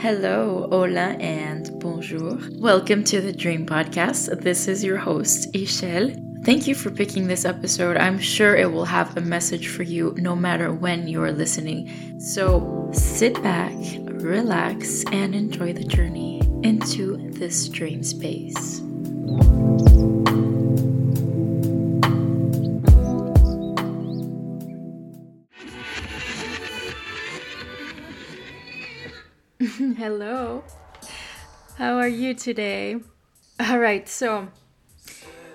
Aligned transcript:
Hello, 0.00 0.68
hola, 0.70 1.16
and 1.18 1.76
bonjour. 1.80 2.38
Welcome 2.60 3.02
to 3.02 3.20
the 3.20 3.32
Dream 3.32 3.66
Podcast. 3.66 4.42
This 4.42 4.68
is 4.68 4.84
your 4.84 4.96
host, 4.96 5.52
Ixel. 5.54 6.44
Thank 6.44 6.68
you 6.68 6.76
for 6.76 6.92
picking 6.92 7.26
this 7.26 7.44
episode. 7.44 7.96
I'm 7.96 8.20
sure 8.20 8.54
it 8.54 8.70
will 8.70 8.84
have 8.84 9.16
a 9.16 9.20
message 9.20 9.66
for 9.66 9.82
you 9.82 10.14
no 10.16 10.36
matter 10.36 10.72
when 10.72 11.08
you 11.08 11.20
are 11.24 11.32
listening. 11.32 12.20
So 12.20 12.88
sit 12.92 13.42
back, 13.42 13.74
relax, 14.22 15.02
and 15.10 15.34
enjoy 15.34 15.72
the 15.72 15.82
journey 15.82 16.42
into 16.62 17.16
this 17.32 17.68
dream 17.68 18.04
space. 18.04 18.80
Hello. 30.08 30.64
How 31.76 31.98
are 31.98 32.08
you 32.08 32.32
today? 32.32 32.96
All 33.60 33.78
right, 33.78 34.08
so 34.08 34.48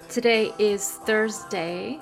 today 0.09 0.53
is 0.59 0.88
Thursday. 1.07 1.99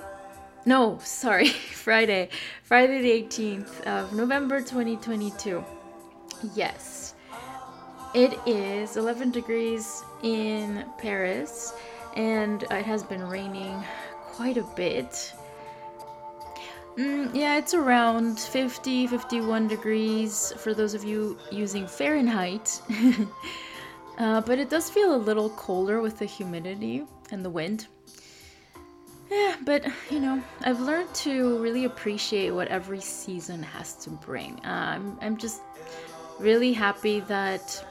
No, 0.66 0.98
sorry, 1.02 1.48
Friday. 1.86 2.28
Friday 2.62 3.00
the 3.00 3.26
18th 3.26 3.80
of 3.86 4.12
November 4.12 4.60
2022. 4.60 5.64
Yes. 6.54 7.14
It 8.14 8.38
is 8.44 8.98
11 8.98 9.30
degrees 9.30 10.04
in 10.22 10.84
Paris 10.98 11.72
and 12.16 12.64
it 12.64 12.84
has 12.84 13.02
been 13.02 13.26
raining 13.26 13.82
quite 14.34 14.58
a 14.58 14.66
bit. 14.76 15.32
Mm, 16.96 17.34
yeah, 17.34 17.56
it's 17.56 17.72
around 17.72 18.38
50, 18.38 19.06
51 19.06 19.66
degrees 19.66 20.52
for 20.58 20.74
those 20.74 20.92
of 20.92 21.04
you 21.04 21.38
using 21.50 21.86
Fahrenheit. 21.86 22.82
uh, 24.18 24.42
but 24.42 24.58
it 24.58 24.68
does 24.68 24.90
feel 24.90 25.14
a 25.14 25.16
little 25.16 25.48
colder 25.50 26.02
with 26.02 26.18
the 26.18 26.26
humidity 26.26 27.04
and 27.30 27.42
the 27.42 27.48
wind. 27.48 27.86
Yeah, 29.30 29.56
but 29.64 29.86
you 30.10 30.20
know, 30.20 30.42
I've 30.60 30.80
learned 30.80 31.14
to 31.14 31.58
really 31.62 31.86
appreciate 31.86 32.50
what 32.50 32.68
every 32.68 33.00
season 33.00 33.62
has 33.62 33.94
to 34.04 34.10
bring. 34.10 34.60
I'm, 34.62 35.16
I'm 35.22 35.38
just 35.38 35.62
really 36.38 36.74
happy 36.74 37.20
that, 37.20 37.82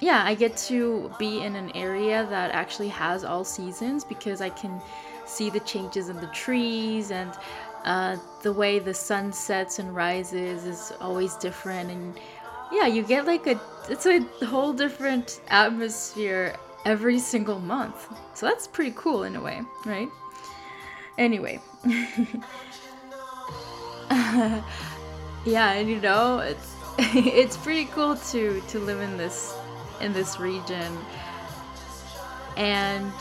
yeah, 0.00 0.22
I 0.24 0.34
get 0.34 0.56
to 0.68 1.12
be 1.18 1.42
in 1.42 1.54
an 1.56 1.70
area 1.76 2.26
that 2.30 2.52
actually 2.52 2.88
has 2.88 3.24
all 3.24 3.44
seasons 3.44 4.04
because 4.04 4.40
I 4.40 4.48
can 4.48 4.80
see 5.26 5.50
the 5.50 5.60
changes 5.60 6.08
in 6.08 6.16
the 6.16 6.26
trees 6.28 7.10
and 7.10 7.30
uh, 7.84 8.16
the 8.42 8.52
way 8.52 8.78
the 8.78 8.94
sun 8.94 9.32
sets 9.32 9.78
and 9.78 9.94
rises 9.94 10.64
is 10.64 10.92
always 11.00 11.34
different 11.36 11.90
and 11.90 12.18
yeah 12.70 12.86
you 12.86 13.02
get 13.02 13.26
like 13.26 13.46
a 13.46 13.60
it's 13.88 14.06
a 14.06 14.20
whole 14.46 14.72
different 14.72 15.40
atmosphere 15.48 16.56
every 16.84 17.18
single 17.18 17.60
month. 17.60 18.08
So 18.34 18.46
that's 18.46 18.66
pretty 18.66 18.92
cool 18.96 19.24
in 19.24 19.36
a 19.36 19.40
way 19.40 19.62
right? 19.84 20.08
Anyway. 21.18 21.60
Yeah 25.44 25.72
and 25.72 25.88
you 25.88 26.00
know 26.00 26.38
it's 26.38 26.74
it's 26.98 27.56
pretty 27.56 27.86
cool 27.86 28.16
to 28.16 28.60
to 28.68 28.78
live 28.78 29.00
in 29.00 29.16
this 29.16 29.54
in 30.00 30.12
this 30.12 30.38
region. 30.38 30.96
And 32.56 33.12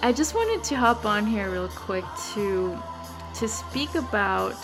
i 0.00 0.12
just 0.12 0.34
wanted 0.34 0.64
to 0.64 0.76
hop 0.76 1.04
on 1.04 1.26
here 1.26 1.50
real 1.50 1.68
quick 1.68 2.04
to 2.32 2.80
to 3.38 3.48
speak 3.48 3.94
about 3.94 4.58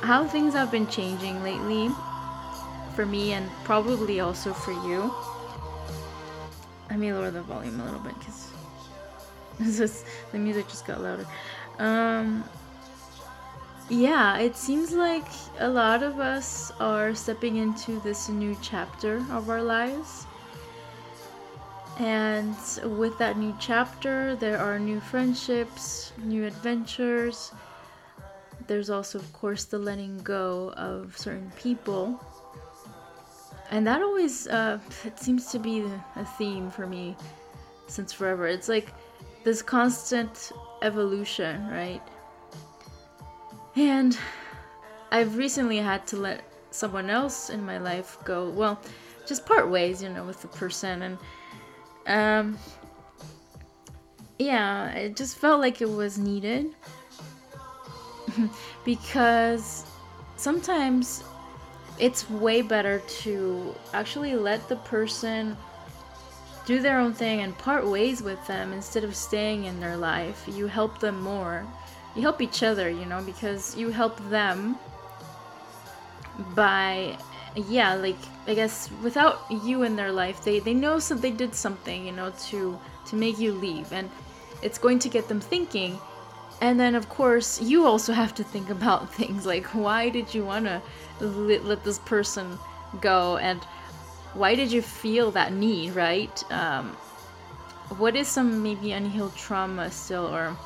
how 0.00 0.26
things 0.26 0.54
have 0.54 0.70
been 0.70 0.86
changing 0.88 1.42
lately 1.42 1.88
for 2.94 3.06
me 3.06 3.32
and 3.32 3.48
probably 3.64 4.20
also 4.20 4.52
for 4.52 4.72
you. 4.72 5.14
Let 6.90 6.98
me 6.98 7.12
lower 7.12 7.30
the 7.30 7.42
volume 7.42 7.80
a 7.80 7.84
little 7.84 8.00
bit 8.00 8.14
because 9.58 10.04
the 10.32 10.38
music 10.38 10.68
just 10.68 10.86
got 10.86 11.00
louder. 11.00 11.26
Um, 11.78 12.44
yeah, 13.88 14.38
it 14.38 14.56
seems 14.56 14.92
like 14.92 15.26
a 15.58 15.68
lot 15.68 16.02
of 16.02 16.18
us 16.18 16.72
are 16.80 17.14
stepping 17.14 17.56
into 17.56 18.00
this 18.00 18.28
new 18.28 18.56
chapter 18.62 19.24
of 19.30 19.48
our 19.48 19.62
lives. 19.62 20.26
And 21.98 22.56
with 22.98 23.16
that 23.18 23.38
new 23.38 23.54
chapter, 23.60 24.34
there 24.36 24.58
are 24.58 24.78
new 24.78 25.00
friendships, 25.00 26.12
new 26.18 26.44
adventures. 26.44 27.52
There's 28.66 28.90
also, 28.90 29.18
of 29.18 29.32
course, 29.32 29.64
the 29.64 29.78
letting 29.78 30.18
go 30.18 30.72
of 30.76 31.16
certain 31.16 31.52
people. 31.56 32.20
And 33.70 33.86
that 33.86 34.02
always, 34.02 34.48
uh, 34.48 34.78
it 35.04 35.18
seems 35.18 35.50
to 35.52 35.58
be 35.58 35.84
a 36.16 36.24
theme 36.24 36.70
for 36.70 36.86
me 36.86 37.16
since 37.86 38.12
forever. 38.12 38.46
It's 38.46 38.68
like 38.68 38.92
this 39.44 39.62
constant 39.62 40.52
evolution, 40.82 41.68
right? 41.68 42.02
And 43.76 44.18
I've 45.10 45.36
recently 45.36 45.78
had 45.78 46.06
to 46.08 46.16
let 46.16 46.42
someone 46.70 47.08
else 47.08 47.50
in 47.50 47.64
my 47.64 47.78
life 47.78 48.18
go. 48.24 48.48
Well, 48.50 48.80
just 49.26 49.46
part 49.46 49.70
ways, 49.70 50.02
you 50.02 50.08
know, 50.08 50.24
with 50.24 50.42
the 50.42 50.48
person. 50.48 51.02
And 51.02 51.18
um, 52.06 52.58
yeah, 54.38 54.90
it 54.92 55.16
just 55.16 55.36
felt 55.36 55.60
like 55.60 55.80
it 55.80 55.88
was 55.88 56.18
needed 56.18 56.74
because 58.84 59.84
sometimes 60.36 61.22
it's 61.98 62.28
way 62.28 62.62
better 62.62 63.00
to 63.22 63.74
actually 63.92 64.34
let 64.34 64.68
the 64.68 64.76
person 64.76 65.56
do 66.66 66.80
their 66.80 66.98
own 66.98 67.12
thing 67.12 67.40
and 67.40 67.56
part 67.58 67.86
ways 67.86 68.22
with 68.22 68.44
them 68.46 68.72
instead 68.72 69.04
of 69.04 69.14
staying 69.14 69.64
in 69.64 69.78
their 69.80 69.96
life. 69.96 70.44
You 70.48 70.66
help 70.66 70.98
them 70.98 71.20
more. 71.20 71.64
You 72.16 72.22
help 72.22 72.40
each 72.40 72.62
other, 72.62 72.88
you 72.88 73.04
know, 73.04 73.22
because 73.22 73.76
you 73.76 73.90
help 73.90 74.18
them 74.30 74.76
by 76.54 77.16
yeah, 77.56 77.94
like 77.94 78.18
I 78.46 78.54
guess 78.54 78.90
without 79.02 79.44
you 79.50 79.82
in 79.82 79.96
their 79.96 80.12
life, 80.12 80.42
they 80.44 80.58
they 80.58 80.74
know 80.74 80.98
some 80.98 81.20
they 81.20 81.30
did 81.30 81.54
something, 81.54 82.06
you 82.06 82.12
know, 82.12 82.32
to 82.48 82.78
to 83.06 83.16
make 83.16 83.38
you 83.38 83.52
leave, 83.52 83.92
and 83.92 84.10
it's 84.62 84.78
going 84.78 84.98
to 85.00 85.08
get 85.08 85.28
them 85.28 85.40
thinking. 85.40 85.98
And 86.60 86.78
then 86.78 86.94
of 86.94 87.08
course 87.08 87.60
you 87.60 87.84
also 87.86 88.12
have 88.12 88.34
to 88.34 88.44
think 88.44 88.70
about 88.70 89.12
things 89.18 89.46
like 89.46 89.66
why 89.66 90.08
did 90.08 90.34
you 90.34 90.44
wanna 90.44 90.82
let, 91.20 91.64
let 91.64 91.84
this 91.84 91.98
person 92.00 92.58
go, 93.00 93.36
and 93.38 93.62
why 94.34 94.54
did 94.54 94.72
you 94.72 94.82
feel 94.82 95.30
that 95.32 95.52
need, 95.52 95.94
right? 95.94 96.52
Um, 96.52 96.96
what 97.98 98.16
is 98.16 98.26
some 98.26 98.62
maybe 98.62 98.92
unhealed 98.92 99.36
trauma 99.36 99.90
still, 99.90 100.26
or 100.26 100.56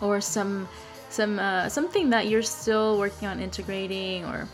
or 0.00 0.20
some 0.20 0.68
some 1.10 1.38
uh, 1.38 1.68
something 1.68 2.10
that 2.10 2.28
you're 2.28 2.42
still 2.42 2.98
working 2.98 3.26
on 3.26 3.40
integrating, 3.40 4.24
or 4.24 4.48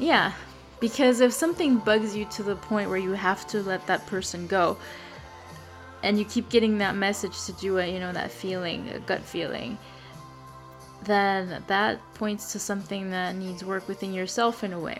yeah, 0.00 0.32
because 0.80 1.20
if 1.20 1.32
something 1.32 1.78
bugs 1.78 2.16
you 2.16 2.24
to 2.24 2.42
the 2.42 2.56
point 2.56 2.88
where 2.88 2.98
you 2.98 3.12
have 3.12 3.46
to 3.48 3.62
let 3.62 3.86
that 3.86 4.06
person 4.06 4.46
go, 4.46 4.76
and 6.02 6.18
you 6.18 6.24
keep 6.24 6.48
getting 6.48 6.78
that 6.78 6.96
message 6.96 7.44
to 7.44 7.52
do 7.52 7.76
it, 7.76 7.92
you 7.92 8.00
know, 8.00 8.12
that 8.12 8.30
feeling, 8.30 8.88
a 8.88 8.98
gut 9.00 9.20
feeling, 9.20 9.76
then 11.04 11.62
that 11.66 12.00
points 12.14 12.52
to 12.52 12.58
something 12.58 13.10
that 13.10 13.36
needs 13.36 13.64
work 13.64 13.86
within 13.86 14.14
yourself 14.14 14.64
in 14.64 14.72
a 14.72 14.80
way. 14.80 14.98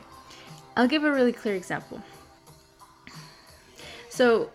I'll 0.77 0.89
give 0.89 1.05
a 1.05 1.11
really 1.11 1.33
clear 1.33 1.55
example. 1.55 2.03
So, 4.09 4.51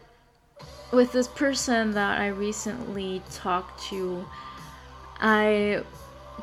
with 0.92 1.12
this 1.12 1.28
person 1.28 1.92
that 1.94 2.22
I 2.22 2.28
recently 2.28 3.22
talked 3.32 3.84
to, 3.90 4.26
I 5.20 5.84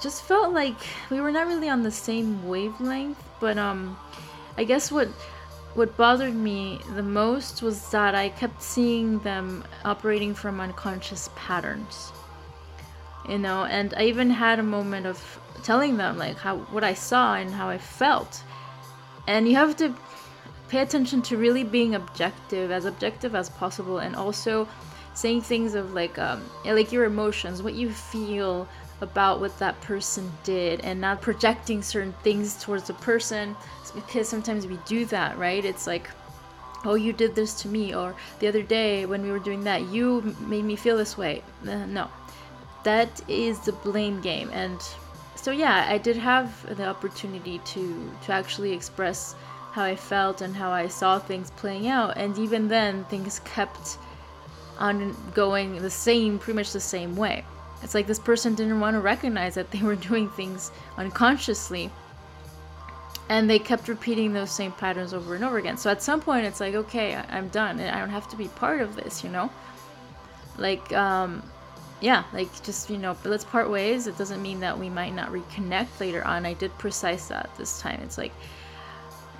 just 0.00 0.22
felt 0.24 0.52
like 0.52 0.76
we 1.10 1.20
were 1.20 1.30
not 1.30 1.46
really 1.46 1.68
on 1.68 1.82
the 1.82 1.90
same 1.90 2.46
wavelength, 2.48 3.22
but 3.42 3.58
um 3.58 3.98
I 4.56 4.64
guess 4.64 4.92
what 4.92 5.08
what 5.74 5.96
bothered 5.96 6.34
me 6.34 6.78
the 6.94 7.02
most 7.02 7.62
was 7.62 7.90
that 7.90 8.14
I 8.14 8.28
kept 8.28 8.62
seeing 8.62 9.18
them 9.20 9.64
operating 9.84 10.34
from 10.34 10.60
unconscious 10.60 11.30
patterns. 11.34 12.12
You 13.28 13.38
know, 13.38 13.64
and 13.64 13.94
I 13.96 14.04
even 14.04 14.28
had 14.30 14.58
a 14.58 14.62
moment 14.62 15.06
of 15.06 15.18
telling 15.62 15.96
them 15.96 16.18
like 16.18 16.36
how 16.36 16.58
what 16.74 16.84
I 16.84 16.94
saw 16.94 17.34
and 17.34 17.50
how 17.50 17.68
I 17.68 17.78
felt. 17.78 18.42
And 19.26 19.48
you 19.48 19.56
have 19.56 19.76
to 19.76 19.94
pay 20.68 20.80
attention 20.80 21.22
to 21.22 21.36
really 21.36 21.64
being 21.64 21.94
objective, 21.94 22.70
as 22.70 22.84
objective 22.84 23.34
as 23.34 23.48
possible, 23.48 23.98
and 23.98 24.14
also 24.14 24.68
saying 25.14 25.42
things 25.42 25.74
of 25.74 25.94
like 25.94 26.18
um, 26.18 26.42
like 26.64 26.92
your 26.92 27.04
emotions, 27.04 27.62
what 27.62 27.74
you 27.74 27.90
feel, 27.90 28.68
about 29.02 29.40
what 29.40 29.58
that 29.58 29.78
person 29.82 30.32
did 30.44 30.80
and 30.80 30.98
not 30.98 31.20
projecting 31.20 31.82
certain 31.82 32.14
things 32.22 32.62
towards 32.62 32.84
the 32.84 32.94
person. 32.94 33.54
Because 33.94 34.26
sometimes 34.26 34.66
we 34.66 34.78
do 34.86 35.04
that 35.06 35.36
right? 35.36 35.62
It's 35.64 35.86
like 35.86 36.08
oh 36.84 36.94
you 36.94 37.12
did 37.12 37.34
this 37.34 37.60
to 37.62 37.68
me 37.68 37.94
or 37.94 38.14
the 38.40 38.48
other 38.48 38.62
day 38.62 39.06
when 39.06 39.22
we 39.22 39.30
were 39.30 39.38
doing 39.38 39.62
that 39.62 39.82
you 39.88 40.34
made 40.40 40.64
me 40.64 40.76
feel 40.76 40.96
this 40.96 41.18
way. 41.18 41.42
Uh, 41.68 41.84
no. 41.86 42.08
That 42.84 43.20
is 43.28 43.60
the 43.60 43.72
blame 43.72 44.22
game. 44.22 44.48
And 44.52 44.80
so 45.34 45.50
yeah 45.50 45.86
i 45.88 45.98
did 45.98 46.16
have 46.16 46.48
the 46.76 46.86
opportunity 46.86 47.58
to 47.64 48.10
to 48.24 48.32
actually 48.32 48.72
express 48.72 49.34
how 49.72 49.84
I 49.84 49.96
felt 49.96 50.42
and 50.42 50.54
how 50.54 50.70
I 50.70 50.86
saw 50.86 51.18
things 51.18 51.50
playing 51.52 51.88
out. 51.88 52.16
And 52.16 52.38
even 52.38 52.68
then, 52.68 53.04
things 53.04 53.40
kept 53.40 53.98
on 54.78 55.16
going 55.34 55.80
the 55.80 55.90
same, 55.90 56.38
pretty 56.38 56.56
much 56.56 56.72
the 56.72 56.80
same 56.80 57.16
way. 57.16 57.44
It's 57.82 57.94
like 57.94 58.06
this 58.06 58.18
person 58.18 58.54
didn't 58.54 58.80
want 58.80 58.94
to 58.94 59.00
recognize 59.00 59.54
that 59.54 59.70
they 59.70 59.80
were 59.82 59.96
doing 59.96 60.28
things 60.30 60.70
unconsciously. 60.96 61.90
And 63.28 63.48
they 63.48 63.58
kept 63.58 63.88
repeating 63.88 64.32
those 64.32 64.50
same 64.50 64.72
patterns 64.72 65.14
over 65.14 65.34
and 65.34 65.44
over 65.44 65.58
again. 65.58 65.76
So 65.76 65.90
at 65.90 66.02
some 66.02 66.20
point, 66.20 66.44
it's 66.44 66.60
like, 66.60 66.74
okay, 66.74 67.14
I'm 67.14 67.48
done. 67.48 67.80
I 67.80 67.98
don't 67.98 68.10
have 68.10 68.28
to 68.28 68.36
be 68.36 68.48
part 68.48 68.80
of 68.80 68.94
this, 68.94 69.24
you 69.24 69.30
know? 69.30 69.50
Like, 70.58 70.92
um, 70.92 71.42
yeah, 72.00 72.24
like 72.32 72.62
just, 72.62 72.90
you 72.90 72.98
know, 72.98 73.16
let's 73.24 73.44
part 73.44 73.70
ways. 73.70 74.06
It 74.06 74.18
doesn't 74.18 74.42
mean 74.42 74.60
that 74.60 74.78
we 74.78 74.90
might 74.90 75.14
not 75.14 75.30
reconnect 75.30 76.00
later 76.00 76.24
on. 76.24 76.44
I 76.44 76.52
did 76.52 76.76
precise 76.78 77.28
that 77.28 77.48
this 77.56 77.80
time. 77.80 78.00
It's 78.02 78.18
like, 78.18 78.32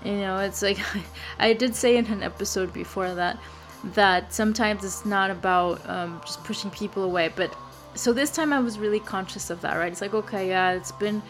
you 0.04 0.12
know, 0.12 0.38
it's 0.38 0.62
like, 0.62 0.78
I 1.38 1.52
did 1.52 1.74
say 1.74 1.96
in 1.96 2.06
an 2.06 2.22
episode 2.22 2.72
before 2.72 3.14
that, 3.14 3.38
that 3.94 4.32
sometimes 4.32 4.84
it's 4.84 5.04
not 5.04 5.30
about 5.30 5.86
um, 5.88 6.20
just 6.24 6.42
pushing 6.44 6.70
people 6.70 7.02
away, 7.02 7.30
but 7.34 7.54
so 7.94 8.12
this 8.12 8.30
time 8.30 8.52
I 8.52 8.60
was 8.60 8.78
really 8.78 9.00
conscious 9.00 9.50
of 9.50 9.60
that, 9.62 9.76
right? 9.76 9.92
It's 9.92 10.00
like, 10.00 10.14
okay, 10.14 10.48
yeah, 10.48 10.72
it's 10.72 10.92
been 10.92 11.22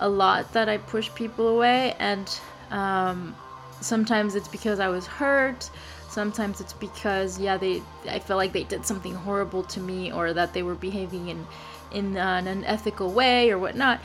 a 0.00 0.08
lot 0.08 0.52
that 0.52 0.68
I 0.68 0.78
push 0.78 1.12
people 1.14 1.48
away, 1.48 1.94
and 1.98 2.28
um, 2.70 3.34
sometimes 3.80 4.34
it's 4.34 4.48
because 4.48 4.80
I 4.80 4.88
was 4.88 5.06
hurt. 5.06 5.70
Sometimes 6.08 6.60
it's 6.60 6.72
because, 6.72 7.38
yeah, 7.38 7.56
they 7.56 7.82
I 8.08 8.18
felt 8.18 8.38
like 8.38 8.52
they 8.52 8.64
did 8.64 8.86
something 8.86 9.14
horrible 9.14 9.62
to 9.64 9.80
me, 9.80 10.12
or 10.12 10.32
that 10.32 10.52
they 10.52 10.62
were 10.62 10.74
behaving 10.74 11.28
in 11.28 11.46
in 11.92 12.16
an 12.16 12.46
unethical 12.46 13.10
way 13.10 13.50
or 13.50 13.58
whatnot. 13.58 14.00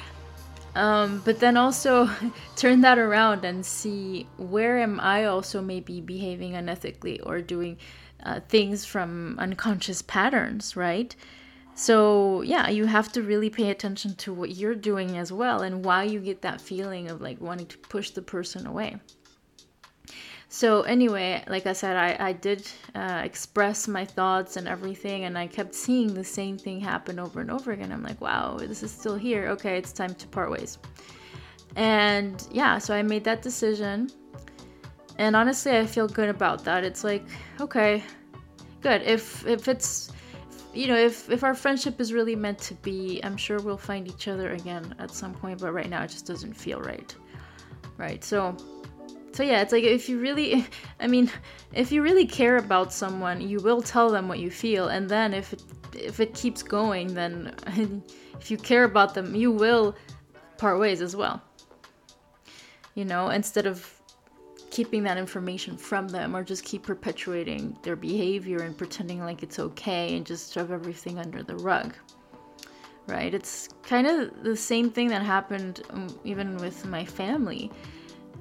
Um, 0.74 1.22
but 1.26 1.40
then 1.40 1.58
also 1.58 2.10
turn 2.56 2.82
that 2.82 2.98
around 2.98 3.44
and 3.44 3.66
see 3.66 4.28
where 4.38 4.80
am 4.80 5.00
I 5.00 5.26
also 5.26 5.62
maybe 5.62 6.00
behaving 6.00 6.54
unethically 6.54 7.20
or 7.24 7.42
doing 7.42 7.78
uh, 8.24 8.40
things 8.48 8.86
from 8.86 9.36
unconscious 9.40 10.02
patterns, 10.02 10.76
right? 10.78 11.14
So, 11.82 12.44
yeah, 12.44 12.70
you 12.70 12.86
have 12.86 13.12
to 13.14 13.24
really 13.24 13.50
pay 13.50 13.72
attention 13.72 14.14
to 14.18 14.32
what 14.32 14.52
you're 14.52 14.76
doing 14.76 15.18
as 15.18 15.32
well 15.32 15.64
and 15.64 15.84
why 15.84 16.04
you 16.04 16.20
get 16.20 16.44
that 16.44 16.62
feeling 16.62 17.10
of 17.10 17.22
like 17.22 17.42
wanting 17.42 17.66
to 17.66 17.78
push 17.80 18.12
the 18.12 18.22
person 18.22 18.68
away. 18.68 18.98
So, 20.48 20.84
anyway, 20.84 21.44
like 21.48 21.66
I 21.66 21.74
said, 21.74 21.96
I, 21.98 22.28
I 22.28 22.34
did 22.34 22.70
uh, 22.94 23.24
express 23.26 23.88
my 23.88 24.06
thoughts 24.06 24.58
and 24.58 24.68
everything, 24.68 25.24
and 25.24 25.36
I 25.36 25.48
kept 25.48 25.74
seeing 25.74 26.14
the 26.14 26.24
same 26.24 26.56
thing 26.56 26.80
happen 26.80 27.18
over 27.18 27.42
and 27.42 27.50
over 27.50 27.72
again. 27.72 27.92
I'm 27.92 28.04
like, 28.04 28.22
wow, 28.22 28.58
this 28.60 28.84
is 28.84 28.92
still 28.92 29.16
here. 29.16 29.48
Okay, 29.48 29.76
it's 29.76 29.92
time 29.92 30.14
to 30.14 30.28
part 30.28 30.52
ways. 30.52 30.78
And 31.78 32.48
yeah, 32.52 32.78
so 32.78 32.94
I 32.94 33.02
made 33.02 33.24
that 33.24 33.42
decision. 33.42 34.12
And 35.18 35.36
honestly, 35.36 35.76
I 35.76 35.88
feel 35.88 36.08
good 36.08 36.30
about 36.30 36.64
that. 36.66 36.84
It's 36.84 37.04
like, 37.04 37.26
okay, 37.60 38.04
good. 38.82 39.02
If 39.02 39.48
if 39.48 39.68
it's 39.68 40.12
you 40.74 40.88
know, 40.88 40.96
if 40.96 41.30
if 41.30 41.44
our 41.44 41.54
friendship 41.54 42.00
is 42.00 42.14
really 42.14 42.36
meant 42.36 42.60
to 42.60 42.74
be, 42.76 43.20
I'm 43.24 43.38
sure 43.38 43.60
we'll 43.60 43.78
find 43.78 44.08
each 44.08 44.28
other 44.28 44.52
again 44.52 44.96
at 45.00 45.12
some 45.12 45.34
point. 45.34 45.60
But 45.60 45.74
right 45.74 45.90
now, 45.90 46.04
it 46.04 46.10
just 46.10 46.26
doesn't 46.26 46.54
feel 46.54 46.80
right, 46.80 47.14
right? 47.98 48.24
So, 48.24 48.56
so 49.34 49.44
yeah, 49.44 49.62
it's 49.62 49.74
like 49.74 49.84
if 49.84 50.08
you 50.08 50.20
really, 50.20 50.66
I 51.00 51.08
mean, 51.08 51.30
if 51.74 51.92
you 51.92 52.02
really 52.02 52.26
care 52.26 52.58
about 52.58 52.94
someone, 52.94 53.42
you 53.42 53.60
will 53.60 53.82
tell 53.82 54.10
them 54.10 54.28
what 54.28 54.40
you 54.40 54.50
feel, 54.50 54.88
and 54.88 55.10
then 55.10 55.34
if 55.34 55.54
it 55.54 55.64
if 55.94 56.20
it 56.20 56.34
keeps 56.34 56.64
going, 56.64 57.14
then 57.14 57.54
if 58.40 58.50
you 58.50 58.58
care 58.58 58.86
about 58.86 59.14
them, 59.14 59.36
you 59.36 59.52
will 59.52 59.96
part 60.58 60.80
ways 60.80 61.02
as 61.02 61.16
well. 61.16 61.42
You 62.96 63.06
know, 63.06 63.30
instead 63.30 63.66
of 63.66 64.01
keeping 64.72 65.04
that 65.04 65.18
information 65.18 65.78
from 65.78 66.08
them 66.08 66.36
or 66.36 66.44
just 66.44 66.64
keep 66.64 66.84
perpetuating 66.84 67.78
their 67.84 67.96
behavior 67.96 68.64
and 68.64 68.78
pretending 68.78 69.20
like 69.20 69.44
it's 69.44 69.60
okay 69.60 70.16
and 70.16 70.26
just 70.26 70.54
shove 70.54 70.72
everything 70.72 71.20
under 71.20 71.44
the 71.44 71.56
rug 71.58 71.94
right? 73.08 73.34
It's 73.34 73.70
kind 73.84 74.08
of 74.08 74.44
the 74.44 74.56
same 74.56 74.90
thing 74.90 75.10
that 75.10 75.22
happened 75.22 75.82
um, 75.92 76.08
even 76.24 76.58
with 76.58 76.86
my 76.86 77.06
family. 77.06 77.72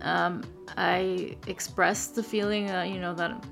Um, 0.03 0.43
i 0.79 1.37
expressed 1.47 2.15
the 2.15 2.23
feeling 2.23 2.71
uh, 2.71 2.85
you 2.85 2.99
know 2.99 3.13
that 3.13 3.45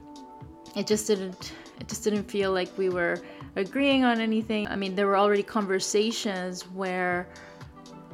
it 0.77 0.87
just 0.87 1.07
didn't 1.07 1.53
it 1.79 1.89
just 1.89 2.05
didn't 2.05 2.25
feel 2.25 2.53
like 2.53 2.71
we 2.79 2.89
were 2.89 3.21
agreeing 3.57 4.05
on 4.05 4.21
anything. 4.21 4.67
I 4.69 4.77
mean 4.77 4.95
there 4.95 5.07
were 5.07 5.17
already 5.17 5.43
conversations 5.43 6.63
where 6.69 7.29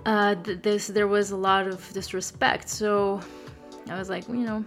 uh, 0.06 0.34
th- 0.34 0.62
this 0.62 0.88
there 0.88 1.06
was 1.06 1.30
a 1.30 1.36
lot 1.36 1.68
of 1.68 1.92
disrespect. 1.92 2.68
So 2.68 3.20
I 3.88 3.98
was 3.98 4.08
like, 4.08 4.26
you 4.28 4.34
know, 4.34 4.64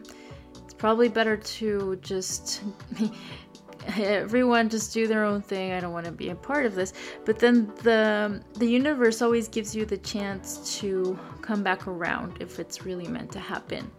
it's 0.63 0.73
probably 0.73 1.09
better 1.09 1.37
to 1.37 1.97
just 2.01 2.63
everyone 3.95 4.69
just 4.69 4.93
do 4.93 5.07
their 5.07 5.23
own 5.23 5.41
thing. 5.41 5.71
I 5.71 5.79
don't 5.79 5.93
want 5.93 6.05
to 6.05 6.11
be 6.11 6.29
a 6.29 6.35
part 6.35 6.65
of 6.65 6.75
this. 6.75 6.93
But 7.25 7.39
then 7.39 7.71
the 7.83 8.43
the 8.55 8.67
universe 8.67 9.21
always 9.21 9.47
gives 9.47 9.75
you 9.75 9.85
the 9.85 9.97
chance 9.97 10.79
to 10.79 11.17
come 11.41 11.63
back 11.63 11.87
around 11.87 12.41
if 12.41 12.59
it's 12.59 12.85
really 12.85 13.07
meant 13.07 13.31
to 13.33 13.39
happen. 13.39 13.89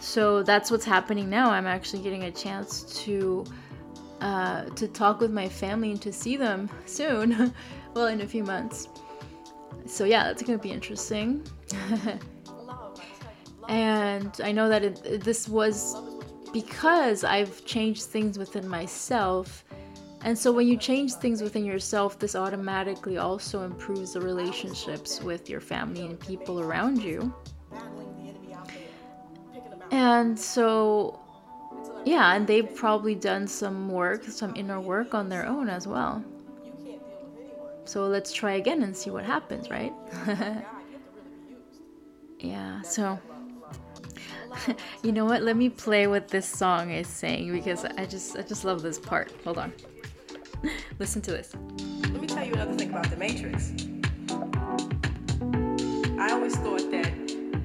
So 0.00 0.42
that's 0.42 0.70
what's 0.70 0.84
happening 0.84 1.28
now. 1.28 1.50
I'm 1.50 1.66
actually 1.66 2.02
getting 2.02 2.24
a 2.24 2.30
chance 2.30 2.82
to 3.04 3.44
uh, 4.20 4.64
to 4.64 4.88
talk 4.88 5.20
with 5.20 5.30
my 5.30 5.48
family 5.48 5.92
and 5.92 6.02
to 6.02 6.12
see 6.12 6.36
them 6.36 6.68
soon. 6.86 7.52
well, 7.94 8.06
in 8.06 8.20
a 8.20 8.26
few 8.26 8.44
months. 8.44 8.88
So 9.86 10.04
yeah, 10.04 10.24
that's 10.24 10.42
gonna 10.42 10.58
be 10.58 10.70
interesting. 10.70 11.46
And 13.68 14.40
I 14.42 14.50
know 14.50 14.68
that 14.68 14.82
it, 14.82 15.22
this 15.22 15.48
was 15.48 15.94
because 16.52 17.22
I've 17.22 17.64
changed 17.66 18.04
things 18.04 18.38
within 18.38 18.66
myself. 18.66 19.64
And 20.22 20.36
so 20.36 20.50
when 20.50 20.66
you 20.66 20.76
change 20.76 21.12
things 21.14 21.42
within 21.42 21.64
yourself, 21.64 22.18
this 22.18 22.34
automatically 22.34 23.18
also 23.18 23.62
improves 23.62 24.14
the 24.14 24.20
relationships 24.20 25.20
with 25.22 25.48
your 25.48 25.60
family 25.60 26.06
and 26.06 26.18
people 26.18 26.60
around 26.60 27.02
you. 27.02 27.32
And 29.90 30.38
so, 30.38 31.20
yeah, 32.04 32.34
and 32.34 32.46
they've 32.46 32.74
probably 32.74 33.14
done 33.14 33.46
some 33.46 33.88
work, 33.88 34.24
some 34.24 34.54
inner 34.56 34.80
work 34.80 35.14
on 35.14 35.28
their 35.28 35.46
own 35.46 35.68
as 35.68 35.86
well. 35.86 36.24
So 37.84 38.06
let's 38.06 38.32
try 38.32 38.54
again 38.54 38.82
and 38.82 38.96
see 38.96 39.10
what 39.10 39.24
happens, 39.24 39.70
right? 39.70 39.92
yeah, 42.38 42.82
so 42.82 43.18
you 45.02 45.12
know 45.12 45.24
what? 45.24 45.42
Let 45.42 45.56
me 45.56 45.68
play 45.68 46.06
what 46.06 46.28
this 46.28 46.48
song 46.48 46.90
is 46.90 47.06
saying 47.06 47.52
because 47.52 47.84
I 47.84 48.06
just 48.06 48.36
I 48.36 48.42
just 48.42 48.64
love 48.64 48.82
this 48.82 48.98
part. 48.98 49.32
Hold 49.44 49.58
on. 49.58 49.72
Listen 50.98 51.22
to 51.22 51.30
this. 51.30 51.54
Let 52.02 52.20
me 52.20 52.26
tell 52.26 52.44
you 52.44 52.54
another 52.54 52.74
thing 52.74 52.90
about 52.90 53.08
the 53.10 53.16
Matrix. 53.16 53.72
I 56.18 56.32
always 56.32 56.56
thought 56.56 56.90
that, 56.90 57.12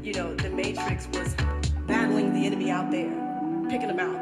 you 0.03 0.13
know, 0.13 0.35
the 0.35 0.49
Matrix 0.49 1.07
was 1.07 1.35
battling 1.87 2.33
the 2.33 2.45
enemy 2.45 2.69
out 2.69 2.91
there, 2.91 3.09
picking 3.69 3.87
them 3.87 3.99
out. 3.99 4.21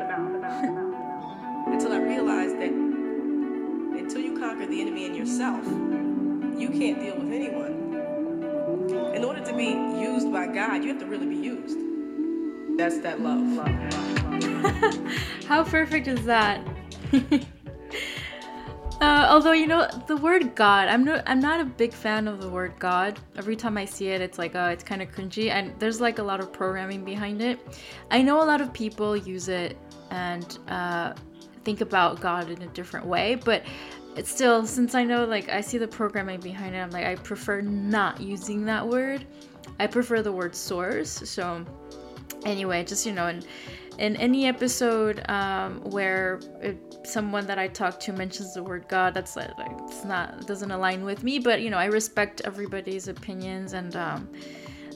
Until 1.68 1.94
I 1.94 1.98
realized 1.98 2.60
that 2.60 2.72
until 2.72 4.22
you 4.22 4.40
conquer 4.40 4.66
the 4.66 4.82
enemy 4.82 5.06
in 5.06 5.16
yourself, 5.16 5.66
you 5.66 6.70
can't 6.70 7.00
deal 7.00 7.16
with 7.16 7.32
anyone. 7.32 9.14
In 9.16 9.24
order 9.24 9.44
to 9.44 9.56
be 9.56 9.66
used 10.00 10.32
by 10.32 10.48
God, 10.48 10.84
you 10.84 10.90
have 10.90 11.00
to 11.00 11.06
really 11.06 11.28
be 11.28 11.36
used. 11.36 11.91
That's 12.82 12.98
that 13.02 13.22
love. 13.22 13.40
love, 13.40 13.68
How 15.46 15.64
perfect 15.64 16.08
is 16.08 16.26
that? 16.26 16.68
Uh, 19.00 19.26
although 19.32 19.52
you 19.52 19.66
know 19.66 19.88
the 20.06 20.16
word 20.16 20.54
God, 20.54 20.88
I'm 20.88 21.04
not 21.04 21.24
I'm 21.26 21.40
not 21.40 21.60
a 21.60 21.66
big 21.66 21.92
fan 21.92 22.28
of 22.28 22.40
the 22.40 22.48
word 22.48 22.74
God. 22.78 23.20
Every 23.36 23.56
time 23.56 23.76
I 23.76 23.84
see 23.84 24.10
it, 24.10 24.22
it's 24.22 24.38
like 24.38 24.56
oh, 24.56 24.68
it's 24.68 24.84
kind 24.84 25.02
of 25.02 25.10
cringy, 25.10 25.50
and 25.50 25.74
there's 25.80 26.00
like 26.00 26.20
a 26.20 26.24
lot 26.24 26.40
of 26.40 26.54
programming 26.54 27.04
behind 27.04 27.42
it. 27.42 27.60
I 28.12 28.22
know 28.22 28.44
a 28.44 28.46
lot 28.46 28.62
of 28.62 28.72
people 28.74 29.18
use 29.18 29.50
it 29.50 29.76
and 30.12 30.60
uh, 30.68 31.16
think 31.64 31.82
about 31.82 32.22
God 32.22 32.52
in 32.52 32.62
a 32.62 32.68
different 32.68 33.08
way, 33.08 33.34
but 33.34 33.64
it's 34.16 34.30
still 34.30 34.68
since 34.68 34.94
I 34.94 35.04
know 35.04 35.26
like 35.26 35.50
I 35.50 35.62
see 35.62 35.80
the 35.80 35.88
programming 35.88 36.40
behind 36.40 36.76
it, 36.76 36.78
I'm 36.78 36.92
like 36.92 37.08
I 37.08 37.16
prefer 37.16 37.60
not 37.60 38.22
using 38.22 38.66
that 38.66 38.88
word. 38.88 39.26
I 39.80 39.88
prefer 39.88 40.22
the 40.22 40.32
word 40.32 40.56
source. 40.56 41.28
So 41.28 41.66
anyway 42.46 42.84
just 42.84 43.06
you 43.06 43.12
know 43.12 43.28
in 43.28 43.44
in 43.98 44.16
any 44.16 44.48
episode 44.48 45.22
um, 45.30 45.80
where 45.82 46.40
someone 47.04 47.46
that 47.48 47.60
I 47.60 47.68
talk 47.68 48.00
to 48.02 48.14
mentions 48.14 48.54
the 48.54 48.64
word 48.64 48.88
God, 48.88 49.14
that's 49.14 49.36
like 49.36 49.52
it's 49.88 50.04
not 50.04 50.48
doesn't 50.48 50.72
align 50.72 51.04
with 51.04 51.24
me. 51.24 51.40
But 51.40 51.62
you 51.62 51.70
know, 51.70 51.78
I 51.78 51.86
respect 51.86 52.42
everybody's 52.44 53.08
opinions 53.08 53.74
and 53.74 53.96
um, 53.96 54.30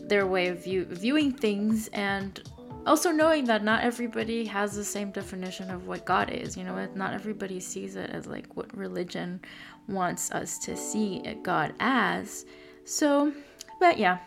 their 0.07 0.25
way 0.25 0.47
of 0.47 0.63
view, 0.63 0.85
viewing 0.85 1.31
things, 1.31 1.87
and 1.89 2.41
also 2.85 3.11
knowing 3.11 3.45
that 3.45 3.63
not 3.63 3.83
everybody 3.83 4.45
has 4.45 4.75
the 4.75 4.83
same 4.83 5.11
definition 5.11 5.69
of 5.69 5.87
what 5.87 6.05
God 6.05 6.31
is. 6.31 6.55
You 6.55 6.63
know, 6.63 6.87
not 6.95 7.13
everybody 7.13 7.59
sees 7.59 7.95
it 7.95 8.09
as 8.11 8.27
like 8.27 8.55
what 8.55 8.75
religion 8.75 9.41
wants 9.87 10.31
us 10.31 10.57
to 10.59 10.75
see 10.75 11.21
God 11.43 11.73
as. 11.79 12.45
So, 12.85 13.33
but 13.79 13.97
yeah. 13.97 14.19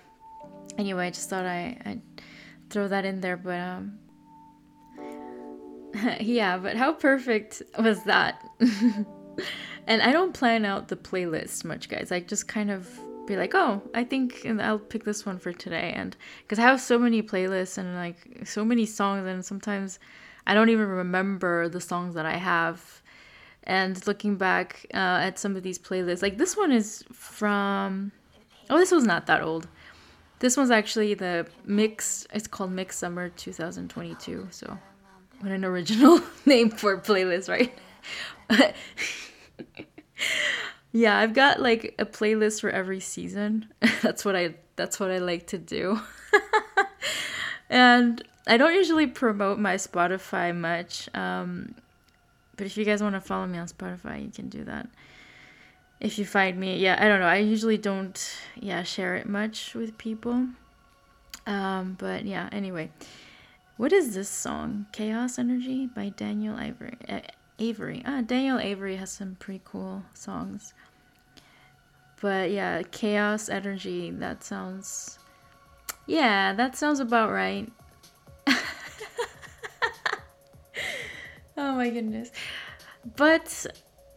Anyway, 0.76 1.06
I 1.06 1.10
just 1.10 1.28
thought 1.28 1.44
I, 1.44 1.76
I'd 1.84 2.02
throw 2.70 2.88
that 2.88 3.04
in 3.04 3.20
there, 3.20 3.36
but 3.36 3.60
um, 3.60 3.98
yeah, 6.20 6.58
but 6.58 6.76
how 6.76 6.92
perfect 6.92 7.62
was 7.78 8.02
that? 8.04 8.44
and 9.86 10.02
I 10.02 10.12
don't 10.12 10.32
plan 10.32 10.64
out 10.64 10.88
the 10.88 10.96
playlist 10.96 11.64
much, 11.64 11.88
guys. 11.88 12.12
I 12.12 12.20
just 12.20 12.48
kind 12.48 12.70
of 12.70 12.88
be 13.26 13.36
like, 13.36 13.54
oh, 13.54 13.82
I 13.94 14.04
think 14.04 14.46
I'll 14.46 14.78
pick 14.78 15.04
this 15.04 15.24
one 15.24 15.38
for 15.38 15.52
today. 15.52 15.92
And 15.94 16.16
because 16.42 16.58
I 16.58 16.62
have 16.62 16.80
so 16.80 16.98
many 16.98 17.22
playlists 17.22 17.78
and 17.78 17.94
like 17.94 18.46
so 18.46 18.64
many 18.64 18.86
songs, 18.86 19.26
and 19.26 19.44
sometimes 19.44 19.98
I 20.46 20.54
don't 20.54 20.70
even 20.70 20.88
remember 20.88 21.68
the 21.68 21.80
songs 21.80 22.14
that 22.14 22.26
I 22.26 22.36
have. 22.36 23.02
And 23.64 24.04
looking 24.06 24.36
back 24.36 24.86
uh, 24.94 25.20
at 25.28 25.38
some 25.38 25.56
of 25.56 25.62
these 25.62 25.78
playlists, 25.78 26.22
like 26.22 26.38
this 26.38 26.56
one 26.56 26.72
is 26.72 27.04
from, 27.12 28.12
oh, 28.70 28.78
this 28.78 28.90
was 28.90 29.04
not 29.04 29.26
that 29.26 29.42
old. 29.42 29.68
This 30.40 30.56
one's 30.56 30.70
actually 30.70 31.14
the 31.14 31.46
mix. 31.64 32.26
It's 32.32 32.46
called 32.46 32.70
Mix 32.70 32.96
Summer 32.96 33.28
2022. 33.30 34.48
So, 34.50 34.78
what 35.40 35.52
an 35.52 35.64
original 35.64 36.20
name 36.46 36.70
for 36.70 36.94
a 36.94 37.00
playlist, 37.00 37.48
right? 37.48 37.74
yeah, 40.92 41.18
I've 41.18 41.34
got 41.34 41.60
like 41.60 41.94
a 41.98 42.06
playlist 42.06 42.60
for 42.60 42.70
every 42.70 43.00
season. 43.00 43.66
that's 44.02 44.24
what 44.24 44.36
I 44.36 44.54
that's 44.76 45.00
what 45.00 45.10
I 45.10 45.18
like 45.18 45.48
to 45.48 45.58
do. 45.58 46.00
and 47.68 48.22
I 48.46 48.56
don't 48.56 48.74
usually 48.74 49.06
promote 49.06 49.58
my 49.58 49.74
Spotify 49.74 50.56
much. 50.56 51.08
Um, 51.14 51.74
but 52.56 52.66
if 52.66 52.76
you 52.76 52.84
guys 52.84 53.02
want 53.02 53.14
to 53.14 53.20
follow 53.20 53.46
me 53.46 53.58
on 53.58 53.66
Spotify, 53.68 54.24
you 54.24 54.30
can 54.30 54.48
do 54.48 54.64
that. 54.64 54.88
If 56.00 56.18
you 56.18 56.24
find 56.24 56.58
me, 56.58 56.78
yeah, 56.78 56.96
I 56.98 57.08
don't 57.08 57.20
know. 57.20 57.26
I 57.26 57.38
usually 57.38 57.78
don't, 57.78 58.18
yeah, 58.54 58.82
share 58.84 59.16
it 59.16 59.28
much 59.28 59.74
with 59.74 59.98
people. 59.98 60.46
Um, 61.46 61.96
but 61.98 62.24
yeah, 62.24 62.48
anyway, 62.52 62.90
what 63.76 63.92
is 63.92 64.14
this 64.14 64.28
song? 64.28 64.86
Chaos 64.92 65.38
Energy 65.38 65.86
by 65.86 66.10
Daniel 66.10 66.56
Ivory. 66.56 66.96
Uh, 67.08 67.20
Avery. 67.58 68.02
Ah, 68.06 68.20
Daniel 68.20 68.58
Avery 68.58 68.96
has 68.96 69.10
some 69.10 69.36
pretty 69.36 69.60
cool 69.64 70.04
songs. 70.14 70.74
But 72.20 72.50
yeah, 72.50 72.82
Chaos 72.82 73.48
Energy, 73.48 74.10
that 74.12 74.44
sounds. 74.44 75.18
Yeah, 76.06 76.52
that 76.54 76.76
sounds 76.76 77.00
about 77.00 77.30
right. 77.30 77.70
oh 81.56 81.74
my 81.74 81.90
goodness. 81.90 82.30
But 83.16 83.66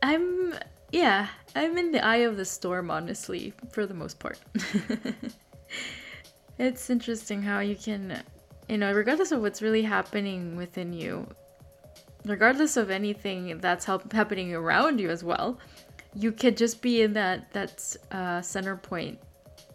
I'm. 0.02 0.54
Yeah, 0.92 1.28
I'm 1.56 1.78
in 1.78 1.92
the 1.92 2.04
eye 2.04 2.18
of 2.18 2.38
the 2.38 2.46
storm, 2.46 2.92
honestly, 2.92 3.54
for 3.72 3.86
the 3.86 3.94
most 3.94 4.20
part. 4.20 4.40
it's 6.58 6.90
interesting 6.90 7.42
how 7.42 7.60
you 7.60 7.76
can, 7.76 8.22
you 8.68 8.78
know, 8.78 8.92
regardless 8.92 9.32
of 9.32 9.42
what's 9.42 9.62
really 9.62 9.84
happening 9.84 10.58
within 10.58 10.92
you, 10.92 11.28
regardless 12.26 12.76
of 12.76 12.90
anything 12.90 13.60
that's 13.60 13.86
happening 13.86 14.54
around 14.54 15.00
you 15.00 15.10
as 15.10 15.24
well, 15.24 15.58
you 16.14 16.32
could 16.32 16.58
just 16.58 16.82
be 16.82 17.02
in 17.02 17.14
that 17.14 17.52
that 17.54 17.96
uh, 18.12 18.42
center 18.42 18.76
point 18.76 19.18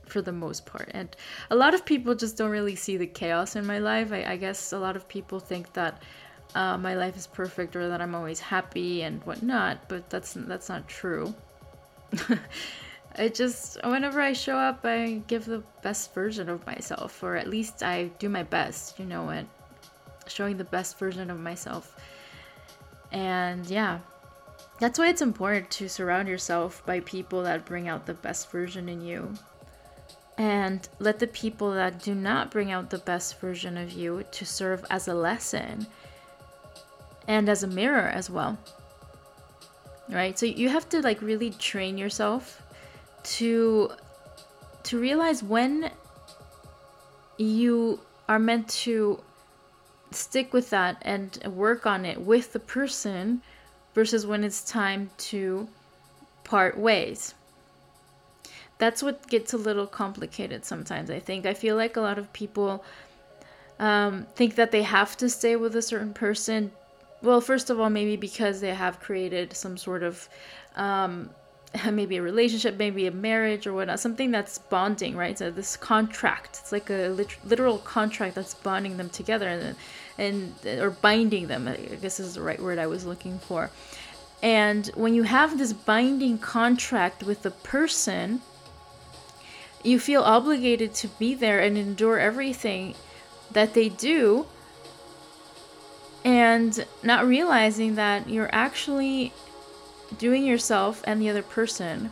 for 0.07 0.21
the 0.23 0.33
most 0.33 0.67
part. 0.67 0.91
And 0.93 1.17
a 1.51 1.57
lot 1.57 1.75
of 1.75 1.85
people 1.85 2.15
just 2.15 2.37
don't 2.37 2.51
really 2.51 2.77
see 2.77 2.97
the 2.97 3.07
chaos 3.07 3.57
in 3.57 3.67
my 3.67 3.79
life. 3.79 4.13
I, 4.13 4.25
I 4.25 4.37
guess 4.37 4.73
a 4.73 4.79
lot 4.79 4.97
of 4.97 5.09
people 5.09 5.41
think 5.41 5.73
that 5.73 6.03
uh, 6.57 6.79
my 6.79 6.95
life 6.95 7.17
is 7.19 7.27
perfect 7.27 7.77
or 7.77 7.87
that 7.91 8.01
I'm 8.01 8.15
always 8.15 8.41
happy 8.41 9.03
and 9.03 9.23
whatnot, 9.25 9.89
but 9.89 10.09
that's 10.09 10.33
that's 10.33 10.71
not 10.71 10.89
true. 10.89 11.35
I 13.19 13.29
just 13.29 13.79
whenever 13.85 14.23
I 14.23 14.33
show 14.33 14.57
up, 14.57 14.81
I 14.85 15.23
give 15.27 15.45
the 15.45 15.63
best 15.83 16.15
version 16.15 16.49
of 16.49 16.67
myself, 16.67 17.23
or 17.23 17.37
at 17.37 17.49
least 17.49 17.83
I 17.83 18.05
do 18.19 18.31
my 18.31 18.43
best, 18.43 18.99
you 18.99 19.05
know, 19.05 19.29
at 19.31 19.45
showing 20.29 20.57
the 20.57 20.65
best 20.65 20.99
version 20.99 21.31
of 21.31 21.39
myself. 21.39 21.95
And 23.13 23.67
yeah, 23.67 23.99
that's 24.81 24.99
why 24.99 25.09
it's 25.09 25.23
important 25.23 25.71
to 25.73 25.91
surround 25.91 26.27
yourself 26.27 26.85
by 26.87 27.01
people 27.01 27.43
that 27.43 27.67
bring 27.67 27.87
out 27.87 28.07
the 28.07 28.15
best 28.15 28.51
version 28.51 28.89
in 28.89 29.03
you. 29.03 29.35
And 30.39 30.87
let 31.01 31.19
the 31.19 31.27
people 31.27 31.73
that 31.75 32.03
do 32.03 32.15
not 32.15 32.51
bring 32.51 32.71
out 32.71 32.89
the 32.89 32.99
best 32.99 33.41
version 33.41 33.77
of 33.77 33.93
you 33.93 34.25
to 34.33 34.47
serve 34.47 34.85
as 34.89 35.09
a 35.09 35.15
lesson 35.15 35.87
and 37.29 37.49
as 37.49 37.63
a 37.63 37.67
mirror 37.67 38.09
as 38.09 38.31
well. 38.31 38.59
Right? 40.09 40.39
So 40.39 40.47
you 40.47 40.69
have 40.69 40.89
to 40.91 41.01
like 41.03 41.21
really 41.21 41.51
train 41.51 41.99
yourself 41.99 42.63
to 43.25 43.91
to 44.85 45.01
realize 45.01 45.43
when 45.43 45.91
you 47.39 48.01
are 48.29 48.39
meant 48.39 48.69
to 48.69 49.21
stick 50.13 50.53
with 50.53 50.71
that 50.71 50.97
and 51.03 51.39
work 51.47 51.87
on 51.87 52.05
it 52.05 52.21
with 52.21 52.53
the 52.53 52.61
person 52.61 53.43
versus 53.95 54.27
when 54.27 54.45
it's 54.45 54.63
time 54.63 55.11
to 55.19 55.69
part 56.45 56.79
ways. 56.79 57.35
That's 58.79 59.03
what 59.03 59.27
gets 59.29 59.53
a 59.53 59.57
little 59.57 59.87
complicated 59.87 60.65
sometimes, 60.65 61.11
I 61.11 61.19
think. 61.19 61.47
I 61.47 61.55
feel 61.55 61.77
like 61.77 61.97
a 61.97 62.01
lot 62.01 62.19
of 62.19 62.33
people 62.33 62.85
um, 63.79 64.27
think 64.35 64.55
that 64.57 64.71
they 64.71 64.83
have 64.83 65.17
to 65.17 65.29
stay 65.29 65.57
with 65.57 65.75
a 65.75 65.83
certain 65.83 66.13
person. 66.13 66.73
Well, 67.23 67.41
first 67.41 67.71
of 67.71 67.81
all, 67.81 67.91
maybe 67.91 68.17
because 68.17 68.61
they 68.61 68.75
have 68.75 69.01
created 69.01 69.55
some 69.55 69.77
sort 69.77 70.03
of 70.03 70.29
um, 70.77 71.31
maybe 71.91 72.17
a 72.17 72.23
relationship, 72.23 72.77
maybe 72.77 73.07
a 73.07 73.11
marriage 73.11 73.67
or 73.67 73.73
whatnot, 73.73 74.01
something 74.01 74.31
that's 74.31 74.59
bonding, 74.59 75.17
right? 75.17 75.39
So 75.39 75.51
this 75.51 75.77
contract, 75.77 76.61
it's 76.63 76.73
like 76.73 76.91
a 76.91 77.09
lit- 77.09 77.45
literal 77.45 77.79
contract 77.79 78.35
that's 78.35 78.55
bonding 78.55 78.97
them 78.97 79.09
together 79.09 79.49
and, 79.49 79.77
and 80.19 80.81
or 80.81 80.91
binding 80.91 81.49
them. 81.49 81.69
I 81.69 81.77
guess 81.77 82.21
is 82.21 82.35
the 82.35 82.43
right 82.43 82.61
word 82.61 82.79
I 82.79 82.87
was 82.87 83.05
looking 83.05 83.39
for. 83.39 83.71
And 84.43 84.87
when 84.89 85.15
you 85.15 85.23
have 85.23 85.59
this 85.59 85.73
binding 85.73 86.39
contract 86.39 87.23
with 87.23 87.43
the 87.43 87.51
person, 87.51 88.43
you 89.83 89.99
feel 89.99 90.23
obligated 90.23 90.95
to 90.95 91.09
be 91.09 91.35
there 91.35 91.61
and 91.61 91.79
endure 91.79 92.19
everything 92.19 92.95
that 93.53 93.75
they 93.75 93.89
do 93.89 94.47
and 96.27 96.85
not 97.05 97.25
realizing 97.25 97.95
that 97.95 98.29
you're 98.29 98.51
actually 98.53 99.33
doing 100.19 100.45
yourself 100.45 101.01
and 101.07 101.23
the 101.23 101.31
other 101.31 101.43
person 101.43 102.11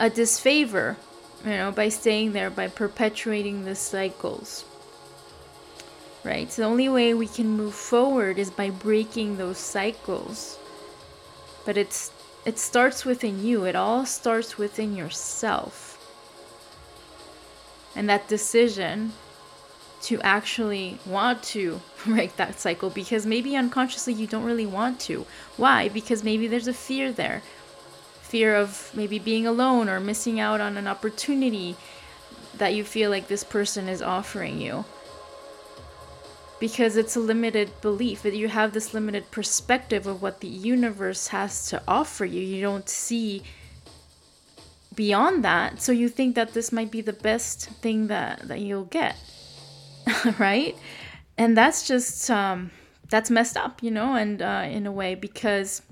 a 0.00 0.10
disfavor, 0.10 0.96
you 1.44 1.52
know, 1.52 1.70
by 1.70 1.88
staying 1.88 2.32
there, 2.32 2.50
by 2.50 2.66
perpetuating 2.66 3.64
the 3.64 3.76
cycles. 3.76 4.64
Right? 6.24 6.50
So 6.50 6.62
the 6.62 6.68
only 6.68 6.88
way 6.88 7.14
we 7.14 7.28
can 7.28 7.48
move 7.48 7.74
forward 7.74 8.40
is 8.40 8.50
by 8.50 8.70
breaking 8.70 9.36
those 9.36 9.58
cycles. 9.58 10.58
But 11.64 11.76
it's 11.76 12.10
it 12.44 12.58
starts 12.58 13.04
within 13.04 13.44
you. 13.44 13.64
It 13.64 13.76
all 13.76 14.04
starts 14.04 14.58
within 14.58 14.96
yourself. 14.96 15.96
And 17.94 18.08
that 18.08 18.26
decision 18.26 19.12
to 20.04 20.20
actually 20.20 20.98
want 21.06 21.42
to 21.42 21.80
break 22.04 22.36
that 22.36 22.60
cycle 22.60 22.90
because 22.90 23.24
maybe 23.24 23.56
unconsciously 23.56 24.12
you 24.12 24.26
don't 24.26 24.44
really 24.44 24.66
want 24.66 25.00
to. 25.00 25.26
Why? 25.56 25.88
Because 25.88 26.22
maybe 26.22 26.46
there's 26.46 26.68
a 26.68 26.74
fear 26.74 27.12
there. 27.12 27.42
Fear 28.22 28.56
of 28.56 28.90
maybe 28.94 29.18
being 29.18 29.46
alone 29.46 29.88
or 29.88 30.00
missing 30.00 30.40
out 30.40 30.60
on 30.60 30.76
an 30.76 30.86
opportunity 30.86 31.76
that 32.58 32.74
you 32.74 32.84
feel 32.84 33.10
like 33.10 33.28
this 33.28 33.44
person 33.44 33.88
is 33.88 34.02
offering 34.02 34.60
you. 34.60 34.84
Because 36.60 36.96
it's 36.96 37.16
a 37.16 37.20
limited 37.20 37.70
belief, 37.80 38.22
that 38.22 38.34
you 38.34 38.48
have 38.48 38.72
this 38.72 38.94
limited 38.94 39.30
perspective 39.30 40.06
of 40.06 40.22
what 40.22 40.40
the 40.40 40.48
universe 40.48 41.28
has 41.28 41.66
to 41.68 41.82
offer 41.86 42.24
you. 42.24 42.40
You 42.40 42.62
don't 42.62 42.88
see 42.88 43.42
beyond 44.94 45.44
that, 45.44 45.82
so 45.82 45.92
you 45.92 46.08
think 46.08 46.34
that 46.36 46.54
this 46.54 46.72
might 46.72 46.90
be 46.90 47.00
the 47.00 47.12
best 47.12 47.68
thing 47.82 48.06
that, 48.06 48.46
that 48.48 48.60
you'll 48.60 48.84
get. 48.84 49.16
right? 50.38 50.76
And 51.36 51.56
that's 51.56 51.86
just 51.86 52.30
um, 52.30 52.70
that's 53.08 53.30
messed 53.30 53.56
up, 53.56 53.82
you 53.82 53.90
know, 53.90 54.14
and 54.14 54.40
uh, 54.40 54.64
in 54.68 54.86
a 54.86 54.92
way 54.92 55.14
because 55.14 55.82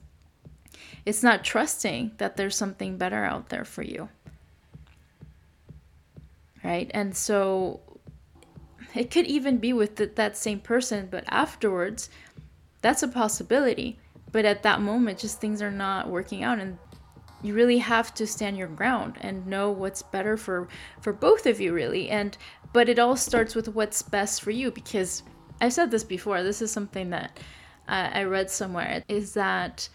it's 1.05 1.23
not 1.23 1.45
trusting 1.45 2.13
that 2.19 2.37
there's 2.37 2.57
something 2.57 2.97
better 2.97 3.25
out 3.25 3.49
there 3.49 3.65
for 3.65 3.83
you, 3.83 4.09
right? 6.63 6.91
And 6.95 7.17
so 7.17 7.81
it 8.95 9.11
could 9.11 9.27
even 9.27 9.59
be 9.59 9.73
with 9.73 9.97
that 9.97 10.37
same 10.37 10.61
person, 10.61 11.09
but 11.11 11.25
afterwards, 11.29 12.09
that's 12.83 13.03
a 13.03 13.09
possibility. 13.09 13.99
But 14.31 14.45
at 14.45 14.63
that 14.63 14.81
moment, 14.81 15.19
just 15.19 15.41
things 15.41 15.61
are 15.61 15.71
not 15.71 16.09
working 16.09 16.43
out, 16.43 16.59
and 16.59 16.79
you 17.43 17.55
really 17.55 17.79
have 17.79 18.15
to 18.15 18.27
stand 18.27 18.57
your 18.57 18.69
ground 18.69 19.19
and 19.21 19.47
know 19.47 19.71
what's 19.71 20.03
better 20.03 20.37
for 20.37 20.69
for 21.01 21.13
both 21.13 21.47
of 21.47 21.61
you, 21.61 21.73
really. 21.73 22.09
And 22.11 22.37
but 22.73 22.89
it 22.89 22.99
all 22.99 23.17
starts 23.17 23.55
with 23.55 23.69
what's 23.69 24.03
best 24.03 24.43
for 24.43 24.51
you 24.51 24.71
because 24.71 25.23
I've 25.61 25.73
said 25.73 25.91
this 25.91 26.05
before. 26.05 26.43
This 26.43 26.63
is 26.63 26.71
something 26.71 27.11
that 27.11 27.39
uh, 27.89 28.11
I 28.13 28.25
read 28.25 28.51
somewhere 28.51 29.03
is 29.09 29.35
that 29.35 29.89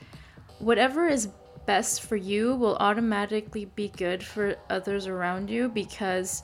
whatever 0.60 1.08
is 1.08 1.30
best 1.66 2.02
for 2.02 2.16
you 2.16 2.56
will 2.56 2.78
automatically 2.78 3.66
be 3.66 3.90
good 3.90 4.24
for 4.24 4.56
others 4.70 5.08
around 5.08 5.50
you 5.50 5.68
because 5.68 6.44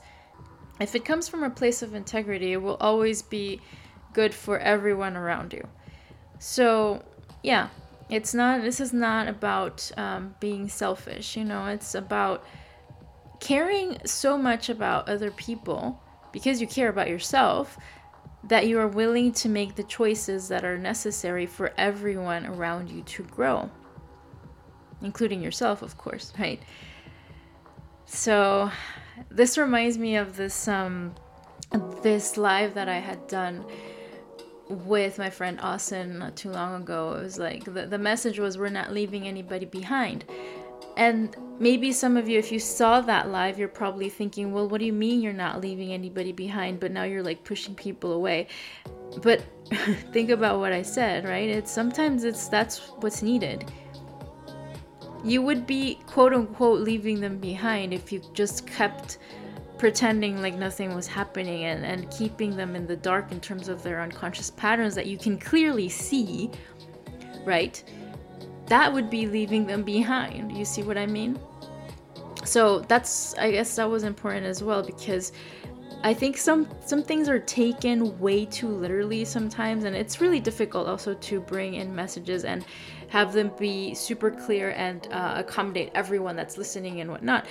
if 0.80 0.94
it 0.94 1.04
comes 1.04 1.28
from 1.28 1.42
a 1.42 1.50
place 1.50 1.82
of 1.82 1.94
integrity, 1.94 2.52
it 2.52 2.62
will 2.62 2.76
always 2.80 3.22
be 3.22 3.60
good 4.12 4.34
for 4.34 4.58
everyone 4.58 5.16
around 5.16 5.52
you. 5.52 5.66
So, 6.38 7.02
yeah, 7.42 7.68
it's 8.08 8.34
not, 8.34 8.62
this 8.62 8.80
is 8.80 8.92
not 8.92 9.28
about 9.28 9.90
um, 9.96 10.34
being 10.40 10.68
selfish, 10.68 11.36
you 11.36 11.44
know, 11.44 11.66
it's 11.66 11.94
about 11.94 12.44
caring 13.40 13.98
so 14.04 14.38
much 14.38 14.68
about 14.68 15.08
other 15.08 15.30
people 15.30 16.00
because 16.32 16.60
you 16.60 16.66
care 16.66 16.88
about 16.88 17.08
yourself 17.08 17.78
that 18.48 18.66
you 18.66 18.78
are 18.78 18.88
willing 18.88 19.32
to 19.32 19.48
make 19.48 19.74
the 19.74 19.82
choices 19.84 20.48
that 20.48 20.64
are 20.64 20.76
necessary 20.76 21.46
for 21.46 21.72
everyone 21.78 22.44
around 22.46 22.90
you 22.90 23.02
to 23.02 23.22
grow, 23.24 23.70
including 25.00 25.42
yourself, 25.42 25.82
of 25.82 25.96
course, 25.96 26.32
right? 26.38 26.60
So, 28.06 28.70
this 29.30 29.56
reminds 29.56 29.96
me 29.96 30.16
of 30.16 30.36
this 30.36 30.68
um, 30.68 31.14
this 32.02 32.36
live 32.36 32.74
that 32.74 32.88
I 32.88 32.98
had 32.98 33.26
done 33.26 33.64
with 34.68 35.18
my 35.18 35.30
friend 35.30 35.58
Austin 35.60 36.18
not 36.18 36.36
too 36.36 36.50
long 36.50 36.82
ago. 36.82 37.14
It 37.14 37.22
was 37.22 37.38
like 37.38 37.64
the, 37.64 37.86
the 37.86 37.98
message 37.98 38.38
was 38.38 38.58
we're 38.58 38.68
not 38.68 38.92
leaving 38.92 39.26
anybody 39.26 39.66
behind. 39.66 40.24
And 40.96 41.36
maybe 41.58 41.92
some 41.92 42.16
of 42.16 42.28
you, 42.28 42.38
if 42.38 42.52
you 42.52 42.60
saw 42.60 43.00
that 43.00 43.30
live, 43.30 43.58
you're 43.58 43.68
probably 43.68 44.08
thinking, 44.08 44.52
well, 44.52 44.68
what 44.68 44.78
do 44.78 44.84
you 44.84 44.92
mean 44.92 45.22
you're 45.22 45.32
not 45.32 45.60
leaving 45.60 45.92
anybody 45.92 46.32
behind? 46.32 46.78
But 46.78 46.92
now 46.92 47.02
you're 47.02 47.22
like 47.22 47.42
pushing 47.42 47.74
people 47.74 48.12
away. 48.12 48.46
But 49.22 49.42
think 50.12 50.30
about 50.30 50.60
what 50.60 50.72
I 50.72 50.82
said, 50.82 51.24
right? 51.24 51.48
It's 51.48 51.70
sometimes 51.70 52.24
it's 52.24 52.48
that's 52.48 52.90
what's 53.00 53.22
needed. 53.22 53.70
You 55.24 55.42
would 55.42 55.66
be 55.66 55.98
quote 56.06 56.32
unquote 56.32 56.80
leaving 56.80 57.20
them 57.20 57.38
behind 57.38 57.92
if 57.92 58.12
you 58.12 58.22
just 58.34 58.66
kept 58.66 59.18
pretending 59.84 60.40
like 60.40 60.54
nothing 60.54 60.94
was 60.94 61.06
happening 61.06 61.64
and, 61.64 61.84
and 61.84 62.10
keeping 62.10 62.56
them 62.56 62.74
in 62.74 62.86
the 62.86 62.96
dark 62.96 63.30
in 63.32 63.38
terms 63.38 63.68
of 63.68 63.82
their 63.82 64.00
unconscious 64.00 64.50
patterns 64.50 64.94
that 64.94 65.04
you 65.04 65.18
can 65.18 65.36
clearly 65.38 65.90
see, 65.90 66.50
right? 67.44 67.84
That 68.64 68.90
would 68.90 69.10
be 69.10 69.26
leaving 69.26 69.66
them 69.66 69.82
behind. 69.82 70.56
You 70.56 70.64
see 70.64 70.82
what 70.82 70.96
I 70.96 71.04
mean? 71.04 71.38
So 72.46 72.78
that's 72.78 73.34
I 73.34 73.50
guess 73.50 73.76
that 73.76 73.90
was 73.90 74.04
important 74.04 74.46
as 74.46 74.62
well 74.64 74.82
because 74.82 75.32
I 76.02 76.14
think 76.14 76.38
some 76.38 76.66
some 76.86 77.02
things 77.02 77.28
are 77.28 77.38
taken 77.38 78.18
way 78.18 78.46
too 78.46 78.68
literally 78.68 79.26
sometimes 79.26 79.84
and 79.84 79.94
it's 79.94 80.18
really 80.18 80.40
difficult 80.40 80.88
also 80.88 81.12
to 81.12 81.40
bring 81.40 81.74
in 81.74 81.94
messages 81.94 82.46
and 82.46 82.64
have 83.08 83.34
them 83.34 83.50
be 83.58 83.94
super 83.94 84.30
clear 84.30 84.70
and 84.70 85.08
uh, 85.12 85.34
accommodate 85.36 85.90
everyone 85.94 86.36
that's 86.36 86.56
listening 86.56 87.02
and 87.02 87.10
whatnot. 87.10 87.44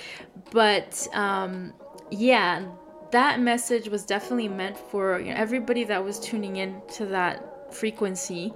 But 0.50 1.06
um, 1.14 1.72
yeah, 2.14 2.64
that 3.10 3.40
message 3.40 3.88
was 3.88 4.04
definitely 4.04 4.48
meant 4.48 4.76
for 4.76 5.20
you 5.20 5.32
know, 5.32 5.36
everybody 5.36 5.84
that 5.84 6.04
was 6.04 6.18
tuning 6.20 6.56
in 6.56 6.80
to 6.94 7.06
that 7.06 7.72
frequency. 7.74 8.52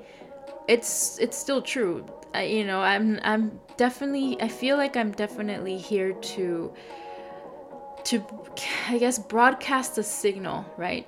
It's 0.69 1.19
it's 1.19 1.37
still 1.37 1.63
true. 1.63 2.07
I, 2.35 2.43
you 2.43 2.65
know, 2.65 2.81
I'm 2.81 3.19
I'm 3.23 3.61
definitely 3.77 4.41
I 4.41 4.49
feel 4.49 4.77
like 4.77 4.97
I'm 4.97 5.13
definitely 5.13 5.77
here 5.77 6.13
to 6.13 6.73
to 8.05 8.25
I 8.89 8.99
guess 8.99 9.19
broadcast 9.19 9.99
a 9.99 10.03
signal, 10.03 10.65
right? 10.77 11.07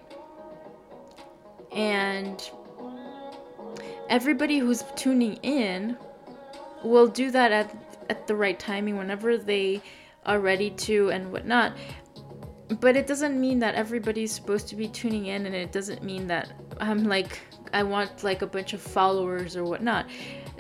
And 1.73 2.51
everybody 4.09 4.59
who's 4.59 4.83
tuning 4.97 5.35
in 5.43 5.97
will 6.83 7.07
do 7.07 7.31
that 7.31 7.53
at 7.53 7.77
at 8.09 8.27
the 8.27 8.35
right 8.35 8.59
timing 8.59 8.97
whenever 8.97 9.37
they 9.37 9.83
are 10.27 10.41
ready 10.41 10.71
to 10.71 11.11
and 11.11 11.33
whatnot 11.33 11.73
but 12.79 12.97
it 12.97 13.07
doesn't 13.07 13.41
mean 13.41 13.59
that 13.59 13.75
everybody's 13.75 14.31
supposed 14.33 14.69
to 14.69 14.77
be 14.77 14.87
tuning 14.87 15.27
in 15.27 15.47
and 15.47 15.55
it 15.55 15.73
doesn't 15.73 16.05
mean 16.05 16.27
that 16.29 16.53
i'm 16.79 17.05
like 17.05 17.41
i 17.73 17.83
want 17.83 18.23
like 18.23 18.43
a 18.43 18.47
bunch 18.47 18.73
of 18.73 18.81
followers 18.81 19.57
or 19.57 19.65
whatnot. 19.65 20.07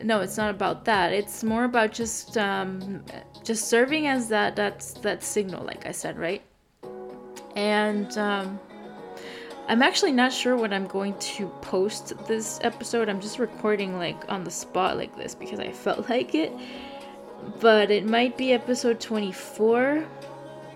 No 0.03 0.21
it's 0.21 0.37
not 0.39 0.51
about 0.51 0.87
that. 0.87 1.13
It's 1.13 1.45
more 1.45 1.65
about 1.65 1.93
just 1.93 2.39
um 2.39 3.05
just 3.45 3.69
serving 3.69 4.07
as 4.07 4.29
that 4.29 4.57
that's 4.57 4.93
that 4.95 5.23
signal 5.23 5.65
like 5.65 5.87
i 5.87 5.93
said 5.93 6.19
right? 6.19 6.43
And 7.57 8.17
um 8.17 8.59
i'm 9.69 9.83
actually 9.83 10.13
not 10.13 10.33
sure 10.33 10.57
when 10.57 10.73
i'm 10.73 10.87
going 10.87 11.19
to 11.19 11.49
post 11.61 12.15
this 12.27 12.61
episode. 12.63 13.09
I'm 13.09 13.21
just 13.21 13.39
recording 13.39 13.99
like 13.99 14.31
on 14.31 14.45
the 14.45 14.51
spot 14.51 14.97
like 14.97 15.17
this 15.17 15.35
because 15.35 15.61
i 15.61 15.71
felt 15.71 16.09
like 16.15 16.35
it. 16.35 16.53
But 17.59 17.91
it 17.91 18.05
might 18.05 18.37
be 18.37 18.53
episode 18.53 19.01
24 19.01 20.07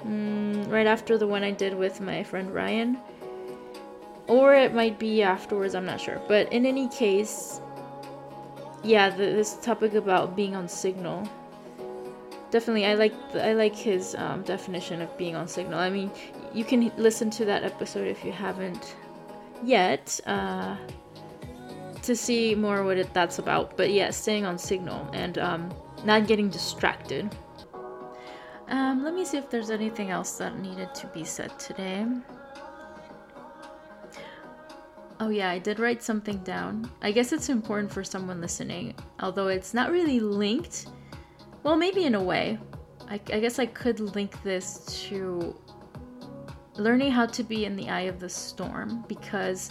mm, 0.07 0.71
right 0.71 0.87
after 0.87 1.19
the 1.19 1.27
one 1.27 1.43
I 1.43 1.51
did 1.51 1.75
with 1.75 2.01
my 2.01 2.23
friend 2.23 2.53
Ryan. 2.53 2.99
Or 4.27 4.55
it 4.55 4.75
might 4.75 4.99
be 4.99 5.23
afterwards, 5.23 5.75
I'm 5.75 5.85
not 5.85 6.01
sure. 6.01 6.21
But 6.29 6.53
in 6.53 6.65
any 6.65 6.89
case, 6.89 7.61
yeah, 8.83 9.11
the, 9.11 9.25
this 9.25 9.55
topic 9.57 9.95
about 9.95 10.37
being 10.37 10.55
on 10.55 10.69
signal. 10.69 11.29
Definitely, 12.51 12.87
I 12.87 12.95
like 12.95 13.15
I 13.35 13.53
like 13.55 13.75
his 13.75 14.15
um, 14.15 14.43
definition 14.43 15.03
of 15.03 15.17
being 15.19 15.35
on 15.35 15.49
signal. 15.49 15.81
I 15.81 15.91
mean, 15.91 16.11
you 16.53 16.65
can 16.65 16.93
listen 16.97 17.29
to 17.31 17.45
that 17.47 17.65
episode 17.65 18.07
if 18.07 18.25
you 18.25 18.31
haven't 18.31 18.95
yet 19.65 20.21
uh, 20.27 20.77
to 22.03 22.15
see 22.15 22.55
more 22.55 22.85
what 22.85 22.99
it, 22.99 23.13
that's 23.13 23.39
about. 23.39 23.77
But 23.77 23.91
yeah, 23.91 24.11
staying 24.11 24.45
on 24.45 24.59
signal 24.59 25.09
and 25.13 25.37
um, 25.39 25.75
not 26.05 26.29
getting 26.29 26.49
distracted. 26.49 27.35
Um, 28.69 29.05
let 29.05 29.15
me 29.15 29.25
see 29.25 29.37
if 29.37 29.51
there's 29.51 29.71
anything 29.71 30.11
else 30.11 30.39
that 30.39 30.59
needed 30.59 30.95
to 30.95 31.07
be 31.09 31.25
said 31.25 31.59
today. 31.59 32.07
Oh 35.21 35.29
yeah, 35.29 35.51
I 35.51 35.59
did 35.59 35.79
write 35.79 36.03
something 36.03 36.39
down. 36.39 36.91
I 37.03 37.13
guess 37.13 37.33
it's 37.33 37.49
important 37.49 37.93
for 37.93 38.03
someone 38.03 38.41
listening, 38.41 38.95
although 39.21 39.49
it's 39.49 39.75
not 39.75 39.91
really 39.91 40.19
linked. 40.21 40.87
Well, 41.63 41.77
maybe 41.77 42.05
in 42.05 42.15
a 42.15 42.23
way. 42.23 42.59
I, 43.09 43.15
I 43.15 43.41
guess 43.41 43.59
I 43.59 43.67
could 43.67 44.01
link 44.01 44.43
this 44.43 44.85
to 45.09 45.55
learning 46.77 47.13
how 47.13 47.27
to 47.27 47.43
be 47.43 47.65
in 47.65 47.77
the 47.77 47.89
eye 47.89 48.03
of 48.03 48.19
the 48.19 48.29
storm 48.29 49.05
because 49.09 49.71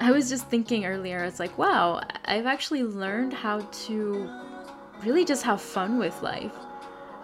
I 0.00 0.10
was 0.10 0.28
just 0.28 0.48
thinking 0.50 0.84
earlier, 0.84 1.24
it's 1.24 1.40
like, 1.40 1.56
wow, 1.56 2.02
I've 2.26 2.46
actually 2.46 2.82
learned 2.82 3.32
how 3.32 3.60
to 3.60 4.30
really 5.04 5.24
just 5.24 5.42
have 5.44 5.60
fun 5.60 5.98
with 5.98 6.20
life 6.22 6.52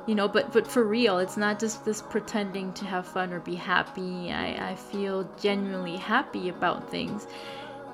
you 0.07 0.15
know 0.15 0.27
but 0.29 0.53
but 0.53 0.67
for 0.67 0.85
real 0.85 1.19
it's 1.19 1.37
not 1.37 1.61
just 1.61 1.85
this 1.85 2.03
pretending 2.03 2.73
to 2.75 2.85
have 2.85 3.07
fun 3.07 3.33
or 3.33 3.41
be 3.41 3.55
happy. 3.55 4.33
I 4.33 4.71
i 4.71 4.75
feel 4.75 5.29
genuinely 5.41 5.97
happy 5.97 6.49
about 6.49 6.91
things. 6.91 7.27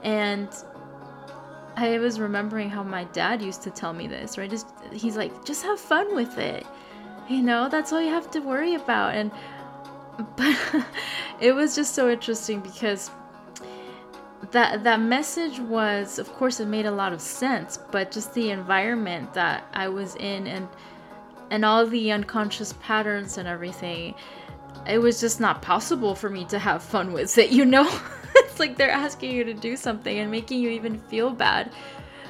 And 0.02 0.48
i 1.76 1.98
was 1.98 2.18
remembering 2.18 2.70
how 2.70 2.82
my 2.82 3.04
dad 3.04 3.42
used 3.42 3.62
to 3.62 3.70
tell 3.70 3.92
me 3.92 4.06
this 4.06 4.38
right? 4.38 4.50
Just 4.50 4.66
he's 4.92 5.16
like 5.16 5.44
just 5.44 5.62
have 5.64 5.78
fun 5.78 6.14
with 6.14 6.38
it. 6.38 6.66
You 7.28 7.42
know 7.42 7.68
that's 7.68 7.92
all 7.92 8.00
you 8.00 8.10
have 8.10 8.30
to 8.32 8.40
worry 8.40 8.74
about. 8.74 9.14
And 9.14 9.30
but 10.36 10.56
it 11.40 11.52
was 11.52 11.74
just 11.76 11.94
so 11.94 12.10
interesting 12.10 12.60
because 12.60 13.10
that 14.50 14.84
that 14.84 15.00
message 15.00 15.58
was 15.60 16.18
of 16.18 16.32
course 16.34 16.60
it 16.60 16.66
made 16.66 16.86
a 16.86 16.90
lot 16.90 17.12
of 17.12 17.20
sense 17.20 17.78
but 17.90 18.10
just 18.10 18.32
the 18.34 18.50
environment 18.50 19.34
that 19.34 19.64
i 19.74 19.88
was 19.88 20.14
in 20.16 20.46
and 20.46 20.68
and 21.50 21.64
all 21.64 21.86
the 21.86 22.12
unconscious 22.12 22.74
patterns 22.80 23.38
and 23.38 23.48
everything, 23.48 24.14
it 24.86 24.98
was 24.98 25.20
just 25.20 25.40
not 25.40 25.62
possible 25.62 26.14
for 26.14 26.30
me 26.30 26.44
to 26.46 26.58
have 26.58 26.82
fun 26.82 27.12
with 27.12 27.36
it, 27.38 27.50
you 27.50 27.64
know? 27.64 27.88
it's 28.36 28.60
like 28.60 28.76
they're 28.76 28.90
asking 28.90 29.32
you 29.32 29.44
to 29.44 29.54
do 29.54 29.76
something 29.76 30.18
and 30.18 30.30
making 30.30 30.60
you 30.60 30.70
even 30.70 30.98
feel 30.98 31.30
bad. 31.30 31.72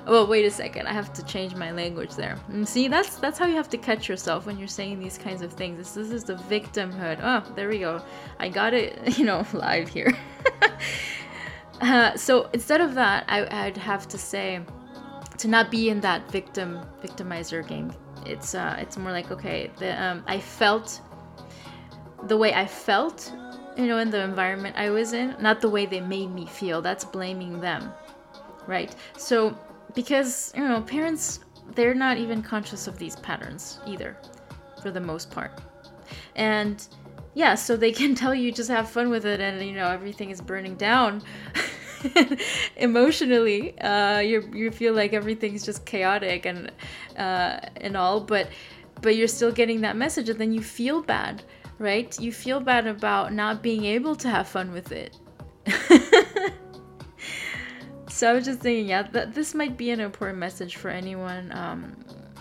Well, 0.06 0.26
wait 0.26 0.46
a 0.46 0.50
second. 0.50 0.86
I 0.86 0.92
have 0.92 1.12
to 1.14 1.24
change 1.24 1.54
my 1.54 1.70
language 1.70 2.14
there. 2.14 2.38
And 2.48 2.66
see, 2.66 2.88
that's 2.88 3.16
that's 3.16 3.38
how 3.38 3.46
you 3.46 3.56
have 3.56 3.68
to 3.70 3.76
catch 3.76 4.08
yourself 4.08 4.46
when 4.46 4.58
you're 4.58 4.66
saying 4.66 5.00
these 5.00 5.18
kinds 5.18 5.42
of 5.42 5.52
things. 5.52 5.76
This, 5.76 5.92
this 5.92 6.10
is 6.10 6.24
the 6.24 6.34
victimhood. 6.34 7.20
Oh, 7.22 7.52
there 7.54 7.68
we 7.68 7.80
go. 7.80 8.02
I 8.38 8.48
got 8.48 8.72
it, 8.72 8.98
you 9.18 9.26
know, 9.26 9.46
live 9.52 9.88
here. 9.88 10.16
uh, 11.82 12.16
so 12.16 12.48
instead 12.54 12.80
of 12.80 12.94
that, 12.94 13.24
I, 13.28 13.66
I'd 13.66 13.76
have 13.76 14.08
to 14.08 14.16
say 14.18 14.60
to 15.36 15.46
not 15.46 15.70
be 15.70 15.90
in 15.90 16.00
that 16.00 16.30
victim 16.30 16.80
victimizer 17.02 17.66
game 17.66 17.92
it's 18.28 18.54
uh, 18.54 18.76
it's 18.78 18.96
more 18.96 19.12
like 19.12 19.30
okay, 19.30 19.70
the 19.78 20.00
um, 20.02 20.22
I 20.26 20.38
felt 20.38 21.00
the 22.24 22.36
way 22.36 22.52
I 22.52 22.66
felt, 22.66 23.32
you 23.76 23.86
know, 23.86 23.98
in 23.98 24.10
the 24.10 24.22
environment 24.22 24.76
I 24.76 24.90
was 24.90 25.12
in, 25.12 25.36
not 25.40 25.60
the 25.60 25.68
way 25.68 25.86
they 25.86 26.00
made 26.00 26.30
me 26.30 26.46
feel. 26.46 26.82
That's 26.82 27.04
blaming 27.04 27.60
them, 27.60 27.92
right? 28.66 28.94
So 29.16 29.56
because 29.94 30.52
you 30.56 30.66
know, 30.66 30.82
parents 30.82 31.40
they're 31.74 31.94
not 31.94 32.18
even 32.18 32.42
conscious 32.42 32.86
of 32.86 32.98
these 32.98 33.16
patterns 33.16 33.80
either, 33.86 34.16
for 34.82 34.90
the 34.90 35.00
most 35.00 35.30
part, 35.30 35.60
and 36.36 36.86
yeah, 37.34 37.54
so 37.54 37.76
they 37.76 37.92
can 37.92 38.14
tell 38.22 38.34
you 38.34 38.52
just 38.52 38.70
have 38.70 38.90
fun 38.90 39.10
with 39.10 39.24
it, 39.24 39.40
and 39.40 39.62
you 39.66 39.74
know 39.74 39.88
everything 39.88 40.30
is 40.30 40.40
burning 40.40 40.74
down. 40.76 41.22
emotionally 42.76 43.78
uh, 43.80 44.18
you 44.18 44.48
you 44.54 44.70
feel 44.70 44.94
like 44.94 45.12
everything's 45.12 45.64
just 45.64 45.84
chaotic 45.84 46.46
and 46.46 46.70
uh, 47.16 47.60
and 47.76 47.96
all 47.96 48.20
but 48.20 48.48
but 49.00 49.16
you're 49.16 49.28
still 49.28 49.52
getting 49.52 49.80
that 49.80 49.96
message 49.96 50.28
and 50.28 50.38
then 50.38 50.52
you 50.52 50.62
feel 50.62 51.02
bad 51.02 51.42
right? 51.78 52.18
You 52.20 52.32
feel 52.32 52.60
bad 52.60 52.86
about 52.86 53.32
not 53.32 53.62
being 53.62 53.84
able 53.84 54.16
to 54.16 54.28
have 54.28 54.48
fun 54.48 54.72
with 54.72 54.92
it. 54.92 55.16
so 58.08 58.30
I 58.30 58.32
was 58.34 58.44
just 58.44 58.60
thinking, 58.60 58.88
yeah, 58.88 59.02
that 59.02 59.34
this 59.34 59.54
might 59.54 59.76
be 59.76 59.90
an 59.90 60.00
important 60.00 60.38
message 60.38 60.76
for 60.76 60.90
anyone 60.90 61.52
um, 61.52 61.96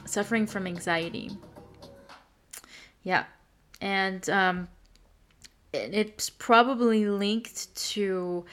suffering 0.06 0.48
from 0.48 0.68
anxiety. 0.68 1.32
Yeah, 3.04 3.26
and 3.80 4.28
um, 4.30 4.68
it's 5.72 6.30
probably 6.30 7.06
linked 7.06 7.74
to 7.92 8.46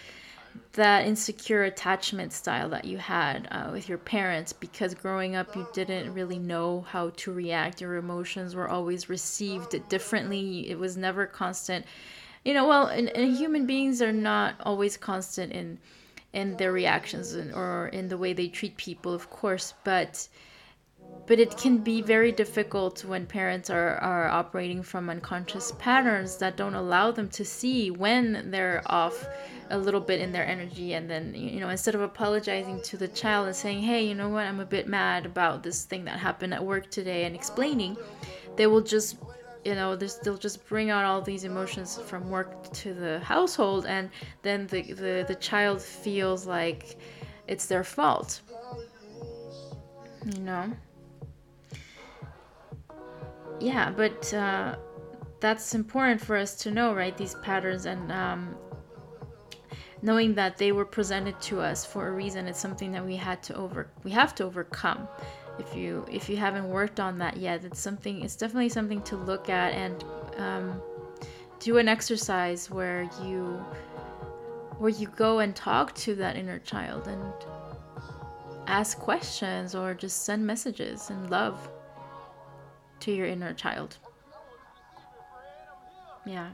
that 0.74 1.06
insecure 1.06 1.62
attachment 1.62 2.32
style 2.32 2.68
that 2.68 2.84
you 2.84 2.98
had 2.98 3.48
uh, 3.50 3.70
with 3.72 3.88
your 3.88 3.98
parents 3.98 4.52
because 4.52 4.92
growing 4.94 5.36
up 5.36 5.54
you 5.54 5.66
didn't 5.72 6.12
really 6.12 6.38
know 6.38 6.80
how 6.88 7.10
to 7.10 7.32
react. 7.32 7.80
Your 7.80 7.96
emotions 7.96 8.54
were 8.54 8.68
always 8.68 9.08
received 9.08 9.76
differently. 9.88 10.68
It 10.68 10.78
was 10.78 10.96
never 10.96 11.26
constant. 11.26 11.86
You 12.44 12.54
know 12.54 12.68
well 12.68 12.88
and, 12.88 13.08
and 13.10 13.36
human 13.36 13.66
beings 13.66 14.02
are 14.02 14.12
not 14.12 14.56
always 14.60 14.96
constant 14.96 15.52
in 15.52 15.78
in 16.32 16.56
their 16.56 16.72
reactions 16.72 17.32
and, 17.32 17.54
or 17.54 17.88
in 17.88 18.08
the 18.08 18.18
way 18.18 18.32
they 18.32 18.48
treat 18.48 18.76
people 18.76 19.14
of 19.14 19.30
course 19.30 19.72
but 19.84 20.28
but 21.26 21.38
it 21.38 21.56
can 21.56 21.78
be 21.78 22.02
very 22.02 22.32
difficult 22.32 23.04
when 23.04 23.26
parents 23.26 23.70
are, 23.70 23.96
are 23.96 24.28
operating 24.28 24.82
from 24.82 25.08
unconscious 25.08 25.72
patterns 25.78 26.36
that 26.36 26.56
don't 26.56 26.74
allow 26.74 27.10
them 27.10 27.28
to 27.30 27.44
see 27.44 27.90
when 27.90 28.50
they're 28.50 28.82
off 28.86 29.26
a 29.70 29.78
little 29.78 30.00
bit 30.00 30.20
in 30.20 30.32
their 30.32 30.46
energy. 30.46 30.92
And 30.92 31.08
then 31.08 31.34
you 31.34 31.60
know 31.60 31.70
instead 31.70 31.94
of 31.94 32.02
apologizing 32.02 32.82
to 32.82 32.96
the 32.96 33.08
child 33.08 33.46
and 33.46 33.56
saying 33.56 33.82
hey 33.82 34.06
you 34.06 34.14
know 34.14 34.28
what? 34.28 34.46
I'm 34.46 34.60
a 34.60 34.66
bit 34.66 34.86
mad 34.86 35.24
about 35.24 35.62
this 35.62 35.84
thing 35.84 36.04
that 36.04 36.18
happened 36.18 36.52
at 36.52 36.64
work 36.64 36.90
today 36.90 37.24
and 37.24 37.34
explaining 37.34 37.96
they 38.56 38.66
will 38.66 38.82
just 38.82 39.16
you 39.64 39.74
know 39.74 39.96
they'll 39.96 40.36
just 40.36 40.66
bring 40.68 40.90
out 40.90 41.04
all 41.04 41.22
these 41.22 41.44
emotions 41.44 41.98
from 42.04 42.28
work 42.28 42.70
to 42.74 42.92
the 42.92 43.18
household. 43.20 43.86
And 43.86 44.10
then 44.42 44.66
the, 44.66 44.82
the, 44.92 45.24
the 45.26 45.36
child 45.36 45.80
feels 45.80 46.46
like 46.46 46.98
it's 47.48 47.64
their 47.64 47.84
fault. 47.84 48.42
You 50.26 50.40
know 50.40 50.72
yeah, 53.60 53.90
but 53.90 54.32
uh, 54.34 54.76
that's 55.40 55.74
important 55.74 56.20
for 56.20 56.36
us 56.36 56.54
to 56.56 56.70
know, 56.70 56.94
right? 56.94 57.16
These 57.16 57.34
patterns 57.36 57.86
and 57.86 58.10
um, 58.10 58.56
knowing 60.02 60.34
that 60.34 60.58
they 60.58 60.72
were 60.72 60.84
presented 60.84 61.40
to 61.40 61.60
us 61.60 61.84
for 61.84 62.08
a 62.08 62.12
reason. 62.12 62.46
It's 62.46 62.60
something 62.60 62.92
that 62.92 63.04
we 63.04 63.16
had 63.16 63.42
to 63.44 63.56
over 63.56 63.88
we 64.04 64.10
have 64.10 64.34
to 64.36 64.44
overcome. 64.44 65.08
If 65.58 65.74
you 65.74 66.04
if 66.10 66.28
you 66.28 66.36
haven't 66.36 66.68
worked 66.68 67.00
on 67.00 67.18
that 67.18 67.36
yet, 67.36 67.64
it's 67.64 67.80
something. 67.80 68.22
It's 68.22 68.36
definitely 68.36 68.68
something 68.68 69.02
to 69.02 69.16
look 69.16 69.48
at 69.48 69.72
and 69.72 70.04
um, 70.36 70.82
do 71.58 71.78
an 71.78 71.88
exercise 71.88 72.70
where 72.70 73.08
you 73.22 73.64
where 74.78 74.90
you 74.90 75.06
go 75.08 75.38
and 75.38 75.54
talk 75.54 75.94
to 75.94 76.14
that 76.16 76.36
inner 76.36 76.58
child 76.58 77.06
and 77.06 77.32
ask 78.66 78.98
questions 78.98 79.74
or 79.74 79.94
just 79.94 80.24
send 80.24 80.44
messages 80.46 81.10
and 81.10 81.30
love 81.30 81.68
to 83.04 83.12
your 83.12 83.26
inner 83.26 83.52
child. 83.52 83.98
Yeah. 86.24 86.50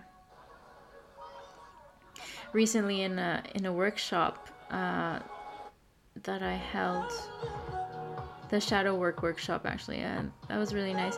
Recently, 2.52 3.02
in 3.02 3.18
a 3.18 3.44
in 3.54 3.66
a 3.66 3.72
workshop 3.72 4.48
uh, 4.70 5.20
that 6.24 6.42
I 6.42 6.54
held, 6.54 7.12
the 8.48 8.60
shadow 8.60 8.96
work 8.96 9.22
workshop 9.22 9.64
actually, 9.64 9.98
and 9.98 10.32
that 10.48 10.58
was 10.58 10.74
really 10.74 10.92
nice. 10.92 11.16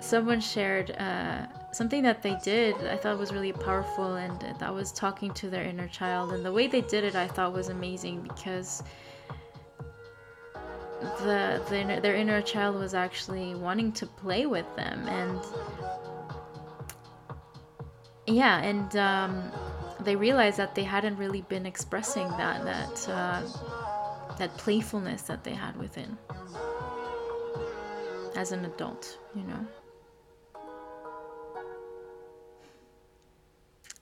Someone 0.00 0.40
shared 0.40 0.92
uh, 0.92 1.46
something 1.72 2.04
that 2.04 2.22
they 2.22 2.36
did. 2.44 2.76
I 2.86 2.96
thought 2.96 3.18
was 3.18 3.32
really 3.32 3.52
powerful, 3.52 4.14
and 4.14 4.40
that 4.60 4.72
was 4.72 4.92
talking 4.92 5.34
to 5.34 5.50
their 5.50 5.64
inner 5.64 5.88
child. 5.88 6.32
And 6.32 6.44
the 6.44 6.52
way 6.52 6.68
they 6.68 6.82
did 6.82 7.02
it, 7.02 7.16
I 7.16 7.26
thought 7.26 7.52
was 7.52 7.68
amazing 7.68 8.20
because 8.22 8.84
the, 11.02 11.62
the 11.68 12.00
their 12.00 12.14
inner 12.14 12.40
child 12.42 12.76
was 12.76 12.94
actually 12.94 13.54
wanting 13.54 13.92
to 13.92 14.06
play 14.06 14.46
with 14.46 14.66
them 14.76 15.06
and 15.08 15.40
yeah 18.26 18.62
and 18.62 18.96
um, 18.96 19.50
they 20.00 20.16
realized 20.16 20.56
that 20.56 20.74
they 20.74 20.84
hadn't 20.84 21.16
really 21.16 21.42
been 21.42 21.66
expressing 21.66 22.28
that 22.28 22.64
that 22.64 23.08
uh, 23.08 23.42
that 24.38 24.56
playfulness 24.56 25.22
that 25.22 25.44
they 25.44 25.54
had 25.54 25.76
within 25.76 26.16
as 28.36 28.52
an 28.52 28.64
adult 28.64 29.18
you 29.34 29.42
know? 29.42 29.66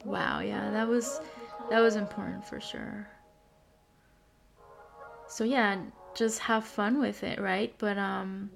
Wow 0.04 0.40
yeah 0.40 0.70
that 0.70 0.88
was 0.88 1.20
that 1.70 1.80
was 1.80 1.96
important 1.96 2.44
for 2.44 2.60
sure. 2.60 3.08
So 5.28 5.44
yeah 5.44 5.78
just 6.20 6.40
have 6.40 6.66
fun 6.66 7.00
with 7.00 7.24
it, 7.24 7.40
right? 7.40 7.74
But 7.78 7.96
um 7.96 8.50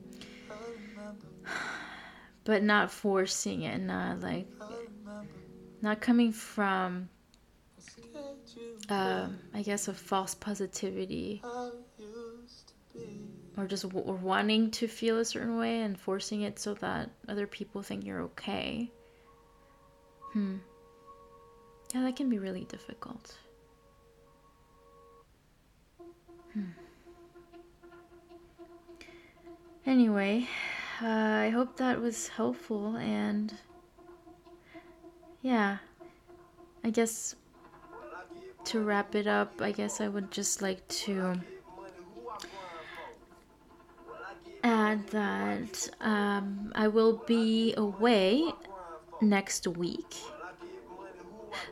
but 2.45 2.63
not 2.63 2.91
forcing 2.91 3.63
it, 3.63 3.79
not 3.79 4.21
like 4.21 4.47
not 5.81 6.03
coming 6.03 6.31
from 6.31 7.09
uh, 8.91 9.29
I 9.55 9.63
guess 9.63 9.89
a 9.89 9.95
false 9.95 10.35
positivity 10.35 11.43
or 13.57 13.67
just 13.67 13.85
w- 13.85 14.05
or 14.05 14.17
wanting 14.17 14.71
to 14.73 14.87
feel 14.87 15.19
a 15.19 15.25
certain 15.25 15.57
way 15.57 15.81
and 15.81 15.99
forcing 15.99 16.43
it 16.43 16.59
so 16.59 16.75
that 16.75 17.09
other 17.29 17.47
people 17.47 17.83
think 17.83 18.05
you're 18.05 18.21
okay. 18.23 18.91
Hmm. 20.33 20.57
Yeah, 21.95 22.03
that 22.03 22.17
can 22.17 22.29
be 22.29 22.39
really 22.39 22.65
difficult. 22.65 23.37
Hmm. 26.53 26.84
Anyway, 29.87 30.49
uh, 31.03 31.07
I 31.07 31.51
hope 31.51 31.77
that 31.77 32.01
was 32.01 32.29
helpful 32.29 32.97
and 32.97 33.55
yeah, 35.43 35.79
I 36.83 36.91
guess 36.91 37.37
to 38.65 38.81
wrap 38.81 39.15
it 39.15 39.27
up, 39.27 39.61
I 39.61 39.73
guess 39.73 40.01
I 40.01 40.09
would 40.09 40.31
just 40.31 40.63
like 40.63 40.87
to 40.89 41.35
add 44.63 45.07
that 45.09 45.91
um, 46.01 46.73
I 46.75 46.89
will 46.89 47.23
be 47.27 47.75
away 47.77 48.51
next 49.21 49.67
week. 49.67 50.17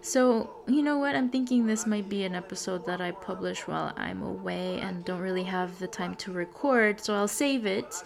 So, 0.04 0.50
you 0.66 0.82
know 0.82 0.98
what? 0.98 1.14
I'm 1.14 1.30
thinking 1.30 1.64
this 1.64 1.86
might 1.86 2.08
be 2.08 2.24
an 2.24 2.34
episode 2.34 2.84
that 2.86 3.00
I 3.00 3.12
publish 3.12 3.68
while 3.68 3.92
I'm 3.96 4.20
away 4.22 4.80
and 4.80 5.04
don't 5.04 5.20
really 5.20 5.44
have 5.44 5.78
the 5.78 5.86
time 5.86 6.16
to 6.16 6.32
record. 6.32 7.00
So, 7.00 7.14
I'll 7.14 7.28
save 7.28 7.66
it 7.66 8.02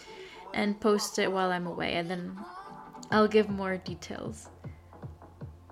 and 0.53 0.79
post 0.79 1.19
it 1.19 1.33
while 1.33 1.51
I'm 1.51 1.67
away 1.67 1.95
and 1.95 2.11
then 2.11 2.37
I'll 3.11 3.27
give 3.27 3.49
more 3.49 3.79
details. 3.79 4.51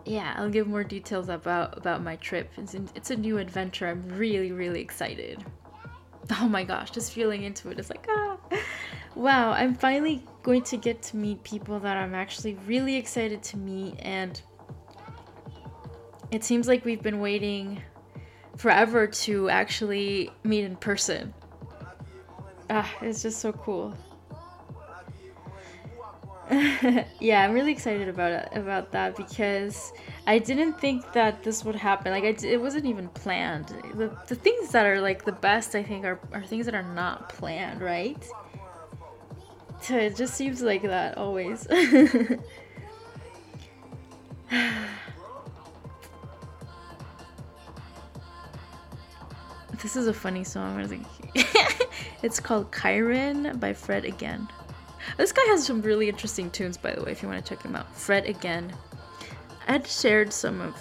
Yeah, 0.06 0.34
I'll 0.36 0.50
give 0.50 0.66
more 0.66 0.84
details 0.84 1.28
about 1.28 1.76
about 1.76 2.02
my 2.02 2.16
trip. 2.16 2.50
It's 2.56 2.74
it's 2.74 3.10
a 3.10 3.16
new 3.16 3.38
adventure. 3.38 3.88
I'm 3.88 4.06
really 4.08 4.52
really 4.52 4.80
excited. 4.80 5.44
Oh 6.40 6.48
my 6.48 6.64
gosh, 6.64 6.90
just 6.90 7.12
feeling 7.12 7.42
into 7.42 7.70
it. 7.70 7.78
It's 7.78 7.90
like 7.90 8.06
ah. 8.08 8.38
Wow, 9.14 9.52
I'm 9.52 9.74
finally 9.74 10.24
going 10.42 10.62
to 10.62 10.76
get 10.76 11.02
to 11.02 11.16
meet 11.16 11.42
people 11.44 11.78
that 11.80 11.96
I'm 11.96 12.14
actually 12.14 12.54
really 12.66 12.96
excited 12.96 13.42
to 13.44 13.56
meet 13.56 13.96
and 14.00 14.40
it 16.30 16.44
seems 16.44 16.68
like 16.68 16.84
we've 16.84 17.02
been 17.02 17.20
waiting 17.20 17.82
forever 18.56 19.06
to 19.06 19.48
actually 19.48 20.30
meet 20.42 20.64
in 20.64 20.76
person. 20.76 21.34
Ah, 22.70 22.90
it's 23.02 23.22
just 23.22 23.40
so 23.40 23.52
cool. 23.52 23.94
yeah, 27.20 27.42
I'm 27.42 27.52
really 27.52 27.72
excited 27.72 28.08
about 28.08 28.32
it, 28.32 28.48
about 28.52 28.92
that 28.92 29.16
because 29.16 29.92
I 30.26 30.38
didn't 30.38 30.78
think 30.78 31.12
that 31.12 31.42
this 31.42 31.64
would 31.64 31.74
happen. 31.74 32.12
Like, 32.12 32.24
I, 32.24 32.36
it 32.46 32.60
wasn't 32.60 32.84
even 32.86 33.08
planned. 33.08 33.68
The, 33.94 34.16
the 34.28 34.34
things 34.34 34.70
that 34.70 34.86
are 34.86 35.00
like 35.00 35.24
the 35.24 35.32
best, 35.32 35.74
I 35.74 35.82
think, 35.82 36.04
are, 36.04 36.20
are 36.32 36.42
things 36.42 36.66
that 36.66 36.74
are 36.74 36.82
not 36.94 37.30
planned, 37.30 37.80
right? 37.80 38.22
So 39.80 39.96
it 39.96 40.16
just 40.16 40.34
seems 40.34 40.62
like 40.62 40.82
that 40.82 41.16
always. 41.16 41.66
This 49.84 49.96
is 49.96 50.06
a 50.06 50.14
funny 50.14 50.44
song. 50.44 51.04
it's 52.22 52.40
called 52.40 52.72
Kyron 52.72 53.60
by 53.60 53.74
Fred 53.74 54.06
Again. 54.06 54.48
This 55.18 55.30
guy 55.30 55.42
has 55.48 55.66
some 55.66 55.82
really 55.82 56.08
interesting 56.08 56.50
tunes, 56.50 56.78
by 56.78 56.94
the 56.94 57.02
way, 57.02 57.12
if 57.12 57.22
you 57.22 57.28
want 57.28 57.44
to 57.44 57.54
check 57.54 57.62
him 57.62 57.76
out. 57.76 57.94
Fred 57.94 58.24
Again. 58.24 58.72
I 59.68 59.72
had 59.72 59.86
shared 59.86 60.32
some 60.32 60.62
of 60.62 60.74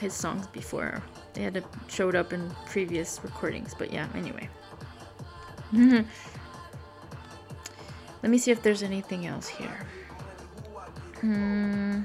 his 0.00 0.12
songs 0.12 0.48
before. 0.48 1.00
They 1.34 1.42
had 1.42 1.64
showed 1.86 2.16
up 2.16 2.32
in 2.32 2.50
previous 2.66 3.20
recordings, 3.22 3.76
but 3.78 3.92
yeah, 3.92 4.08
anyway. 4.16 4.48
Let 5.72 6.04
me 8.24 8.38
see 8.38 8.50
if 8.50 8.60
there's 8.60 8.82
anything 8.82 9.26
else 9.26 9.46
here. 9.46 9.86
Hmm. 11.20 12.00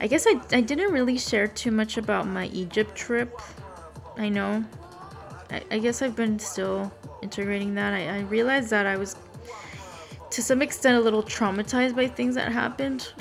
I 0.00 0.06
guess 0.06 0.26
I, 0.26 0.40
I 0.52 0.62
didn't 0.62 0.92
really 0.92 1.18
share 1.18 1.46
too 1.46 1.70
much 1.70 1.98
about 1.98 2.26
my 2.26 2.46
Egypt 2.46 2.94
trip. 2.94 3.38
I 4.16 4.28
know. 4.28 4.64
I, 5.50 5.62
I 5.70 5.78
guess 5.78 6.00
I've 6.00 6.16
been 6.16 6.38
still 6.38 6.90
integrating 7.22 7.74
that. 7.74 7.92
I, 7.92 8.18
I 8.18 8.20
realized 8.20 8.70
that 8.70 8.86
I 8.86 8.96
was 8.96 9.16
to 10.30 10.42
some 10.42 10.62
extent 10.62 10.96
a 10.96 11.00
little 11.00 11.22
traumatized 11.22 11.96
by 11.96 12.06
things 12.06 12.34
that 12.36 12.50
happened. 12.50 13.12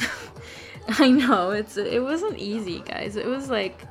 I 0.88 1.10
know 1.12 1.52
it's 1.52 1.78
it 1.78 2.02
wasn't 2.02 2.38
easy, 2.38 2.80
guys. 2.80 3.16
It 3.16 3.26
was 3.26 3.50
like 3.50 3.82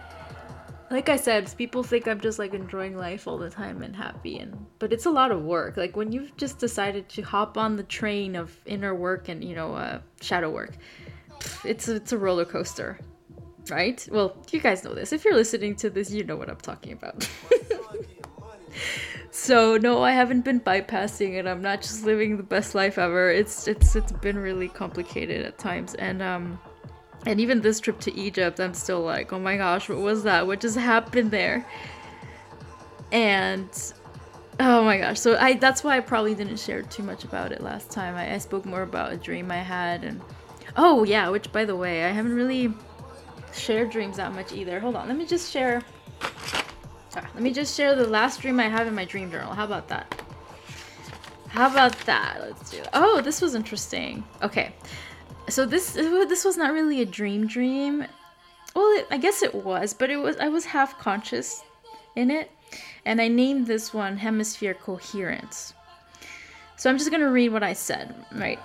like 0.90 1.10
I 1.10 1.16
said, 1.16 1.52
people 1.58 1.82
think 1.82 2.08
I'm 2.08 2.20
just 2.20 2.38
like 2.38 2.54
enjoying 2.54 2.96
life 2.96 3.28
all 3.28 3.36
the 3.36 3.50
time 3.50 3.82
and 3.82 3.94
happy 3.94 4.38
and 4.38 4.66
but 4.78 4.92
it's 4.92 5.06
a 5.06 5.10
lot 5.10 5.30
of 5.30 5.42
work. 5.42 5.76
Like 5.76 5.96
when 5.96 6.12
you've 6.12 6.34
just 6.36 6.58
decided 6.58 7.08
to 7.10 7.22
hop 7.22 7.58
on 7.58 7.76
the 7.76 7.82
train 7.82 8.34
of 8.34 8.56
inner 8.64 8.94
work 8.94 9.28
and, 9.28 9.44
you 9.44 9.54
know, 9.54 9.74
uh, 9.74 10.00
shadow 10.20 10.50
work. 10.50 10.72
It's 11.64 11.88
a, 11.88 11.96
it's 11.96 12.12
a 12.12 12.18
roller 12.18 12.44
coaster. 12.44 12.98
Right? 13.70 14.06
Well, 14.10 14.36
you 14.50 14.60
guys 14.60 14.82
know 14.82 14.94
this. 14.94 15.12
If 15.12 15.24
you're 15.24 15.34
listening 15.34 15.76
to 15.76 15.90
this, 15.90 16.10
you 16.10 16.24
know 16.24 16.36
what 16.36 16.48
I'm 16.48 16.56
talking 16.56 16.92
about. 16.92 17.28
so, 19.30 19.76
no, 19.76 20.02
I 20.02 20.12
haven't 20.12 20.42
been 20.42 20.60
bypassing 20.60 21.34
it. 21.34 21.46
I'm 21.46 21.60
not 21.60 21.82
just 21.82 22.04
living 22.04 22.38
the 22.38 22.42
best 22.42 22.74
life 22.74 22.96
ever. 22.96 23.30
It's 23.30 23.68
it's 23.68 23.94
it's 23.94 24.12
been 24.12 24.38
really 24.38 24.68
complicated 24.68 25.44
at 25.44 25.58
times 25.58 25.94
and 25.94 26.22
um 26.22 26.58
and 27.26 27.40
even 27.40 27.60
this 27.60 27.80
trip 27.80 28.00
to 28.00 28.14
Egypt, 28.14 28.60
I'm 28.60 28.74
still 28.74 29.00
like, 29.00 29.32
oh 29.32 29.38
my 29.38 29.56
gosh, 29.56 29.88
what 29.88 29.98
was 29.98 30.22
that? 30.22 30.46
What 30.46 30.60
just 30.60 30.76
happened 30.76 31.30
there? 31.30 31.66
And 33.12 33.68
oh 34.60 34.84
my 34.84 34.98
gosh, 34.98 35.18
so 35.18 35.36
I 35.36 35.54
that's 35.54 35.82
why 35.82 35.96
I 35.96 36.00
probably 36.00 36.34
didn't 36.34 36.58
share 36.58 36.82
too 36.82 37.02
much 37.02 37.24
about 37.24 37.52
it 37.52 37.60
last 37.60 37.90
time. 37.90 38.14
I, 38.14 38.34
I 38.34 38.38
spoke 38.38 38.64
more 38.64 38.82
about 38.82 39.12
a 39.12 39.16
dream 39.16 39.50
I 39.50 39.56
had 39.56 40.04
and 40.04 40.20
oh 40.78 41.04
yeah, 41.04 41.28
which 41.28 41.52
by 41.52 41.66
the 41.66 41.76
way, 41.76 42.04
I 42.04 42.08
haven't 42.08 42.34
really 42.34 42.72
shared 43.52 43.90
dreams 43.90 44.16
that 44.16 44.32
much 44.32 44.52
either. 44.52 44.80
Hold 44.80 44.96
on, 44.96 45.08
let 45.08 45.18
me 45.18 45.26
just 45.26 45.52
share. 45.52 45.82
Let 47.14 47.42
me 47.42 47.52
just 47.52 47.76
share 47.76 47.94
the 47.94 48.06
last 48.06 48.40
dream 48.40 48.60
I 48.60 48.68
have 48.68 48.86
in 48.86 48.94
my 48.94 49.04
dream 49.04 49.30
journal. 49.30 49.52
How 49.52 49.64
about 49.64 49.88
that? 49.88 50.22
How 51.48 51.70
about 51.70 51.98
that? 52.06 52.38
Let's 52.40 52.70
do. 52.70 52.78
It. 52.78 52.88
Oh, 52.92 53.20
this 53.20 53.40
was 53.40 53.54
interesting. 53.54 54.22
Okay, 54.42 54.72
so 55.48 55.64
this 55.64 55.92
this 55.92 56.44
was 56.44 56.56
not 56.56 56.72
really 56.72 57.00
a 57.00 57.06
dream 57.06 57.46
dream 57.46 58.04
well 58.74 58.98
it, 58.98 59.06
i 59.10 59.16
guess 59.16 59.42
it 59.42 59.54
was 59.54 59.94
but 59.94 60.10
it 60.10 60.16
was 60.16 60.36
i 60.38 60.48
was 60.48 60.64
half 60.64 60.98
conscious 60.98 61.62
in 62.16 62.30
it 62.30 62.50
and 63.04 63.20
i 63.20 63.28
named 63.28 63.66
this 63.66 63.94
one 63.94 64.16
hemisphere 64.16 64.74
coherence 64.74 65.74
so 66.76 66.90
i'm 66.90 66.98
just 66.98 67.10
going 67.10 67.22
to 67.22 67.30
read 67.30 67.50
what 67.50 67.62
i 67.62 67.72
said 67.72 68.14
right 68.34 68.58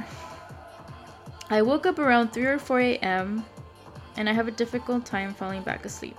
i 1.49 1.61
woke 1.61 1.85
up 1.85 1.99
around 1.99 2.31
3 2.31 2.45
or 2.45 2.59
4 2.59 2.79
a.m 2.79 3.45
and 4.17 4.29
i 4.29 4.33
have 4.33 4.47
a 4.47 4.51
difficult 4.51 5.05
time 5.05 5.33
falling 5.33 5.63
back 5.63 5.85
asleep. 5.85 6.17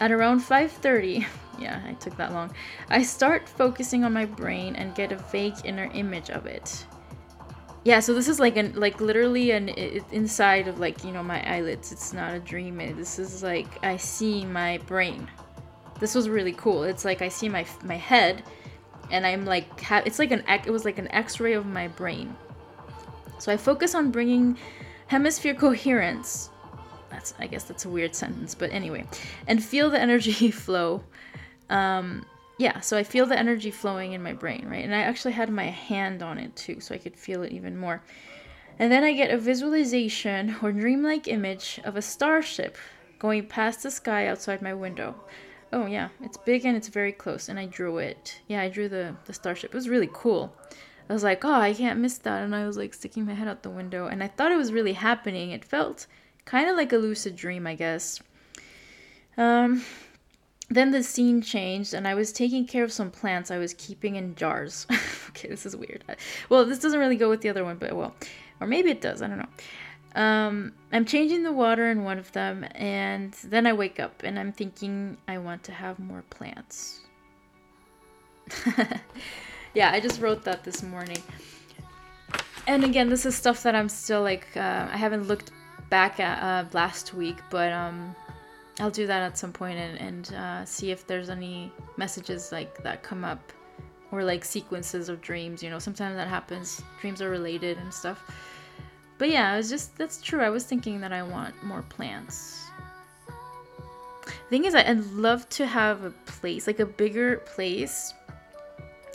At 0.00 0.12
around 0.12 0.40
5.30 0.40 1.24
yeah 1.58 1.82
i 1.86 1.92
took 1.94 2.16
that 2.16 2.32
long 2.32 2.50
i 2.88 3.02
start 3.02 3.48
focusing 3.48 4.04
on 4.04 4.12
my 4.12 4.24
brain 4.24 4.76
and 4.76 4.94
get 4.94 5.12
a 5.12 5.16
vague 5.16 5.56
inner 5.64 5.90
image 5.94 6.30
of 6.30 6.46
it. 6.46 6.86
Yeah 7.84 8.00
so 8.00 8.14
this 8.14 8.28
is 8.28 8.40
like 8.40 8.56
an 8.56 8.72
like 8.74 9.00
literally 9.00 9.52
an 9.52 9.68
it, 9.70 10.04
inside 10.12 10.68
of 10.68 10.78
like 10.78 11.04
you 11.04 11.12
know 11.12 11.22
my 11.22 11.42
eyelids. 11.50 11.92
It's 11.92 12.12
not 12.12 12.34
a 12.34 12.40
dream. 12.40 12.76
This 12.96 13.18
is 13.18 13.42
like 13.42 13.82
i 13.84 13.96
see 13.96 14.44
my 14.44 14.78
brain. 14.86 15.30
This 15.98 16.14
was 16.14 16.28
really 16.28 16.52
cool. 16.52 16.82
It's 16.84 17.04
like 17.04 17.22
i 17.22 17.28
see 17.28 17.48
my 17.48 17.66
my 17.84 17.96
head 17.96 18.42
and 19.10 19.26
i'm 19.26 19.44
like 19.44 19.80
ha- 19.80 20.02
it's 20.04 20.18
like 20.18 20.30
an 20.30 20.42
it 20.48 20.70
was 20.70 20.84
like 20.84 20.98
an 20.98 21.08
x-ray 21.08 21.54
of 21.54 21.66
my 21.66 21.88
brain 21.88 22.34
so 23.40 23.50
i 23.50 23.56
focus 23.56 23.94
on 23.94 24.10
bringing 24.10 24.56
hemisphere 25.08 25.54
coherence 25.54 26.50
that's 27.10 27.34
i 27.40 27.46
guess 27.46 27.64
that's 27.64 27.84
a 27.84 27.88
weird 27.88 28.14
sentence 28.14 28.54
but 28.54 28.70
anyway 28.70 29.04
and 29.48 29.62
feel 29.64 29.90
the 29.90 30.00
energy 30.00 30.50
flow 30.52 31.02
um 31.68 32.24
yeah, 32.60 32.80
so 32.80 32.98
I 32.98 33.04
feel 33.04 33.24
the 33.24 33.38
energy 33.38 33.70
flowing 33.70 34.12
in 34.12 34.22
my 34.22 34.34
brain, 34.34 34.68
right? 34.68 34.84
And 34.84 34.94
I 34.94 35.00
actually 35.00 35.32
had 35.32 35.48
my 35.48 35.64
hand 35.64 36.22
on 36.22 36.36
it 36.36 36.54
too, 36.54 36.78
so 36.78 36.94
I 36.94 36.98
could 36.98 37.16
feel 37.16 37.42
it 37.42 37.52
even 37.52 37.74
more. 37.74 38.02
And 38.78 38.92
then 38.92 39.02
I 39.02 39.14
get 39.14 39.30
a 39.30 39.38
visualization 39.38 40.56
or 40.62 40.70
dreamlike 40.70 41.26
image 41.26 41.80
of 41.84 41.96
a 41.96 42.02
starship 42.02 42.76
going 43.18 43.46
past 43.46 43.82
the 43.82 43.90
sky 43.90 44.26
outside 44.26 44.60
my 44.60 44.74
window. 44.74 45.14
Oh 45.72 45.86
yeah, 45.86 46.10
it's 46.20 46.36
big 46.36 46.66
and 46.66 46.76
it's 46.76 46.88
very 46.88 47.12
close, 47.12 47.48
and 47.48 47.58
I 47.58 47.64
drew 47.64 47.96
it. 47.96 48.42
Yeah, 48.46 48.60
I 48.60 48.68
drew 48.68 48.90
the 48.90 49.16
the 49.24 49.32
starship. 49.32 49.70
It 49.70 49.76
was 49.76 49.88
really 49.88 50.10
cool. 50.12 50.54
I 51.10 51.12
was 51.12 51.24
like, 51.24 51.44
oh, 51.44 51.52
I 51.52 51.74
can't 51.74 51.98
miss 51.98 52.18
that, 52.18 52.44
and 52.44 52.54
I 52.54 52.66
was 52.66 52.76
like 52.76 52.94
sticking 52.94 53.26
my 53.26 53.34
head 53.34 53.48
out 53.48 53.64
the 53.64 53.68
window, 53.68 54.06
and 54.06 54.22
I 54.22 54.28
thought 54.28 54.52
it 54.52 54.56
was 54.56 54.72
really 54.72 54.92
happening. 54.92 55.50
It 55.50 55.64
felt 55.64 56.06
kind 56.44 56.70
of 56.70 56.76
like 56.76 56.92
a 56.92 56.98
lucid 56.98 57.34
dream, 57.34 57.66
I 57.66 57.74
guess. 57.74 58.20
Um, 59.36 59.82
then 60.68 60.92
the 60.92 61.02
scene 61.02 61.42
changed 61.42 61.94
and 61.94 62.06
I 62.06 62.14
was 62.14 62.32
taking 62.32 62.64
care 62.64 62.84
of 62.84 62.92
some 62.92 63.10
plants 63.10 63.50
I 63.50 63.58
was 63.58 63.74
keeping 63.74 64.14
in 64.14 64.36
jars. 64.36 64.86
okay, 65.30 65.48
this 65.48 65.66
is 65.66 65.76
weird. 65.76 66.04
Well, 66.48 66.64
this 66.64 66.78
doesn't 66.78 67.00
really 67.00 67.16
go 67.16 67.28
with 67.28 67.40
the 67.40 67.48
other 67.48 67.64
one, 67.64 67.76
but 67.76 67.94
well, 67.94 68.14
or 68.60 68.68
maybe 68.68 68.90
it 68.90 69.00
does. 69.00 69.20
I 69.20 69.26
don't 69.26 69.38
know. 69.38 70.20
Um, 70.20 70.72
I'm 70.92 71.04
changing 71.04 71.42
the 71.42 71.52
water 71.52 71.90
in 71.90 72.04
one 72.04 72.18
of 72.18 72.30
them, 72.32 72.64
and 72.74 73.32
then 73.44 73.66
I 73.66 73.72
wake 73.72 73.98
up 73.98 74.22
and 74.22 74.38
I'm 74.38 74.52
thinking 74.52 75.16
I 75.26 75.38
want 75.38 75.64
to 75.64 75.72
have 75.72 75.98
more 75.98 76.22
plants. 76.30 77.00
yeah, 79.74 79.90
I 79.92 80.00
just 80.00 80.20
wrote 80.20 80.44
that 80.44 80.64
this 80.64 80.82
morning. 80.82 81.22
And 82.66 82.84
again, 82.84 83.08
this 83.08 83.26
is 83.26 83.34
stuff 83.34 83.62
that 83.62 83.74
I'm 83.74 83.88
still 83.88 84.22
like, 84.22 84.46
uh, 84.56 84.88
I 84.90 84.96
haven't 84.96 85.26
looked 85.26 85.50
back 85.88 86.20
at 86.20 86.42
uh, 86.42 86.68
last 86.72 87.14
week, 87.14 87.38
but 87.50 87.72
um, 87.72 88.14
I'll 88.78 88.90
do 88.90 89.06
that 89.06 89.22
at 89.22 89.36
some 89.36 89.52
point 89.52 89.78
and, 89.78 89.98
and 89.98 90.34
uh, 90.34 90.64
see 90.64 90.90
if 90.90 91.06
there's 91.06 91.30
any 91.30 91.72
messages 91.96 92.52
like 92.52 92.82
that 92.82 93.02
come 93.02 93.24
up 93.24 93.52
or 94.12 94.24
like 94.24 94.44
sequences 94.44 95.08
of 95.08 95.20
dreams. 95.20 95.62
You 95.62 95.70
know, 95.70 95.78
sometimes 95.78 96.16
that 96.16 96.28
happens. 96.28 96.82
Dreams 97.00 97.20
are 97.20 97.30
related 97.30 97.78
and 97.78 97.92
stuff. 97.92 98.24
But 99.18 99.28
yeah, 99.30 99.56
it's 99.56 99.68
just 99.68 99.98
that's 99.98 100.22
true. 100.22 100.40
I 100.40 100.48
was 100.48 100.64
thinking 100.64 101.00
that 101.02 101.12
I 101.12 101.22
want 101.22 101.62
more 101.62 101.82
plants. 101.82 102.64
Thing 104.48 104.64
is, 104.64 104.74
I'd 104.74 104.98
love 105.12 105.48
to 105.50 105.66
have 105.66 106.04
a 106.04 106.10
place, 106.26 106.66
like 106.66 106.80
a 106.80 106.86
bigger 106.86 107.36
place, 107.54 108.14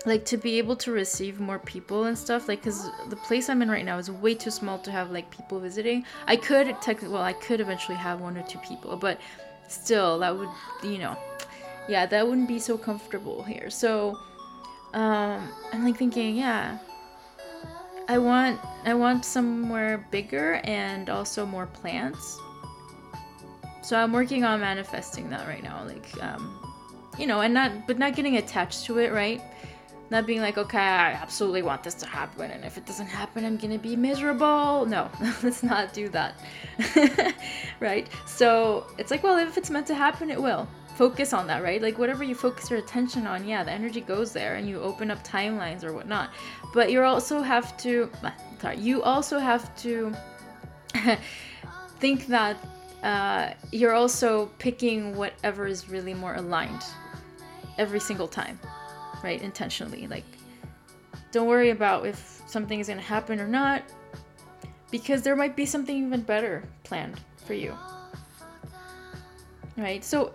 like 0.05 0.25
to 0.25 0.37
be 0.37 0.57
able 0.57 0.75
to 0.77 0.91
receive 0.91 1.39
more 1.39 1.59
people 1.59 2.05
and 2.05 2.17
stuff. 2.17 2.47
Like, 2.47 2.63
cause 2.63 2.89
the 3.09 3.15
place 3.15 3.49
I'm 3.49 3.61
in 3.61 3.71
right 3.71 3.85
now 3.85 3.97
is 3.97 4.11
way 4.11 4.35
too 4.35 4.51
small 4.51 4.77
to 4.79 4.91
have 4.91 5.11
like 5.11 5.31
people 5.31 5.59
visiting. 5.59 6.05
I 6.27 6.35
could 6.35 6.67
technically, 6.81 7.09
well, 7.09 7.23
I 7.23 7.33
could 7.33 7.59
eventually 7.59 7.97
have 7.97 8.21
one 8.21 8.37
or 8.37 8.43
two 8.43 8.59
people, 8.59 8.97
but 8.97 9.19
still 9.67 10.19
that 10.19 10.35
would 10.35 10.49
you 10.83 10.97
know 10.97 11.17
yeah 11.87 12.05
that 12.05 12.27
wouldn't 12.27 12.47
be 12.47 12.59
so 12.59 12.77
comfortable 12.77 13.43
here 13.43 13.69
so 13.69 14.17
um 14.93 15.49
i'm 15.73 15.83
like 15.83 15.97
thinking 15.97 16.35
yeah 16.35 16.77
i 18.07 18.17
want 18.17 18.59
i 18.85 18.93
want 18.93 19.25
somewhere 19.25 20.05
bigger 20.11 20.61
and 20.63 21.09
also 21.09 21.45
more 21.45 21.65
plants 21.67 22.39
so 23.81 23.97
i'm 23.97 24.11
working 24.13 24.43
on 24.43 24.59
manifesting 24.59 25.29
that 25.29 25.47
right 25.47 25.63
now 25.63 25.83
like 25.85 26.23
um 26.23 26.59
you 27.17 27.25
know 27.25 27.41
and 27.41 27.53
not 27.53 27.71
but 27.87 27.97
not 27.97 28.15
getting 28.15 28.37
attached 28.37 28.85
to 28.85 28.99
it 28.99 29.11
right 29.11 29.41
not 30.09 30.25
being 30.25 30.41
like 30.41 30.57
okay 30.57 30.77
i 30.77 31.11
absolutely 31.11 31.61
want 31.61 31.83
this 31.83 31.93
to 31.95 32.05
happen 32.05 32.51
and 32.51 32.63
if 32.63 32.77
it 32.77 32.85
doesn't 32.85 33.07
happen 33.07 33.45
i'm 33.45 33.57
gonna 33.57 33.77
be 33.77 33.95
miserable. 33.95 34.85
No 34.85 35.09
let's 35.43 35.63
not 35.63 35.93
do 35.93 36.09
that. 36.09 36.35
Right? 37.79 38.07
So 38.25 38.87
it's 38.97 39.11
like 39.11 39.23
well 39.23 39.37
if 39.37 39.57
it's 39.57 39.69
meant 39.69 39.87
to 39.87 39.95
happen 39.95 40.29
it 40.29 40.41
will. 40.41 40.67
Focus 40.95 41.33
on 41.33 41.45
that 41.47 41.61
right? 41.61 41.81
Like 41.81 41.97
whatever 41.97 42.23
you 42.23 42.35
focus 42.35 42.69
your 42.69 42.79
attention 42.79 43.27
on 43.27 43.47
yeah 43.47 43.63
the 43.63 43.71
energy 43.71 44.01
goes 44.01 44.31
there 44.31 44.55
and 44.55 44.67
you 44.67 44.79
open 44.79 45.11
up 45.11 45.23
timelines 45.23 45.83
or 45.83 45.93
whatnot. 45.93 46.29
But 46.73 46.91
you 46.91 47.01
also 47.03 47.41
have 47.41 47.75
to 47.77 48.09
sorry 48.61 48.77
you 48.77 49.03
also 49.03 49.39
have 49.39 49.75
to 49.77 50.13
think 51.99 52.27
that 52.27 52.57
uh, 53.03 53.53
you're 53.71 53.93
also 53.93 54.47
picking 54.57 55.15
whatever 55.15 55.67
is 55.67 55.89
really 55.89 56.13
more 56.13 56.35
aligned 56.35 56.83
every 57.77 57.99
single 57.99 58.27
time 58.27 58.57
right? 59.25 59.41
Intentionally. 59.41 60.05
Like, 60.07 60.23
don't 61.31 61.47
worry 61.47 61.71
about 61.71 62.05
if 62.05 62.41
something 62.45 62.79
is 62.79 62.87
going 62.87 62.99
to 62.99 63.03
happen 63.05 63.39
or 63.39 63.47
not, 63.47 63.81
because 64.91 65.23
there 65.23 65.35
might 65.35 65.55
be 65.55 65.65
something 65.65 65.97
even 65.97 66.21
better 66.21 66.63
planned 66.83 67.19
for 67.37 67.55
you. 67.55 67.73
Right? 69.75 70.05
So, 70.05 70.31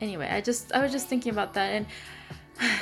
anyway, 0.00 0.28
I 0.28 0.40
just, 0.40 0.72
I 0.72 0.82
was 0.82 0.90
just 0.90 1.06
thinking 1.06 1.30
about 1.30 1.54
that, 1.54 1.68
and 1.68 1.86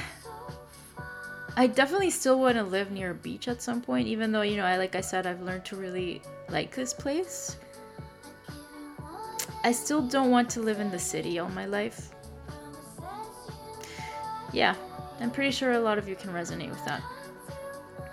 I 1.56 1.66
definitely 1.66 2.10
still 2.10 2.40
want 2.40 2.56
to 2.56 2.64
live 2.64 2.90
near 2.90 3.10
a 3.10 3.14
beach 3.14 3.46
at 3.46 3.60
some 3.60 3.82
point, 3.82 4.08
even 4.08 4.32
though, 4.32 4.40
you 4.40 4.56
know, 4.56 4.64
I, 4.64 4.78
like 4.78 4.96
I 4.96 5.02
said, 5.02 5.26
I've 5.26 5.42
learned 5.42 5.66
to 5.66 5.76
really 5.76 6.22
like 6.48 6.74
this 6.74 6.94
place. 6.94 7.58
I 9.62 9.72
still 9.72 10.00
don't 10.00 10.30
want 10.30 10.48
to 10.50 10.60
live 10.60 10.80
in 10.80 10.90
the 10.90 10.98
city 10.98 11.38
all 11.38 11.50
my 11.50 11.66
life. 11.66 12.12
Yeah, 14.54 14.74
I'm 15.20 15.30
pretty 15.30 15.50
sure 15.50 15.72
a 15.72 15.80
lot 15.80 15.98
of 15.98 16.08
you 16.08 16.16
can 16.16 16.30
resonate 16.30 16.70
with 16.70 16.84
that. 16.86 17.02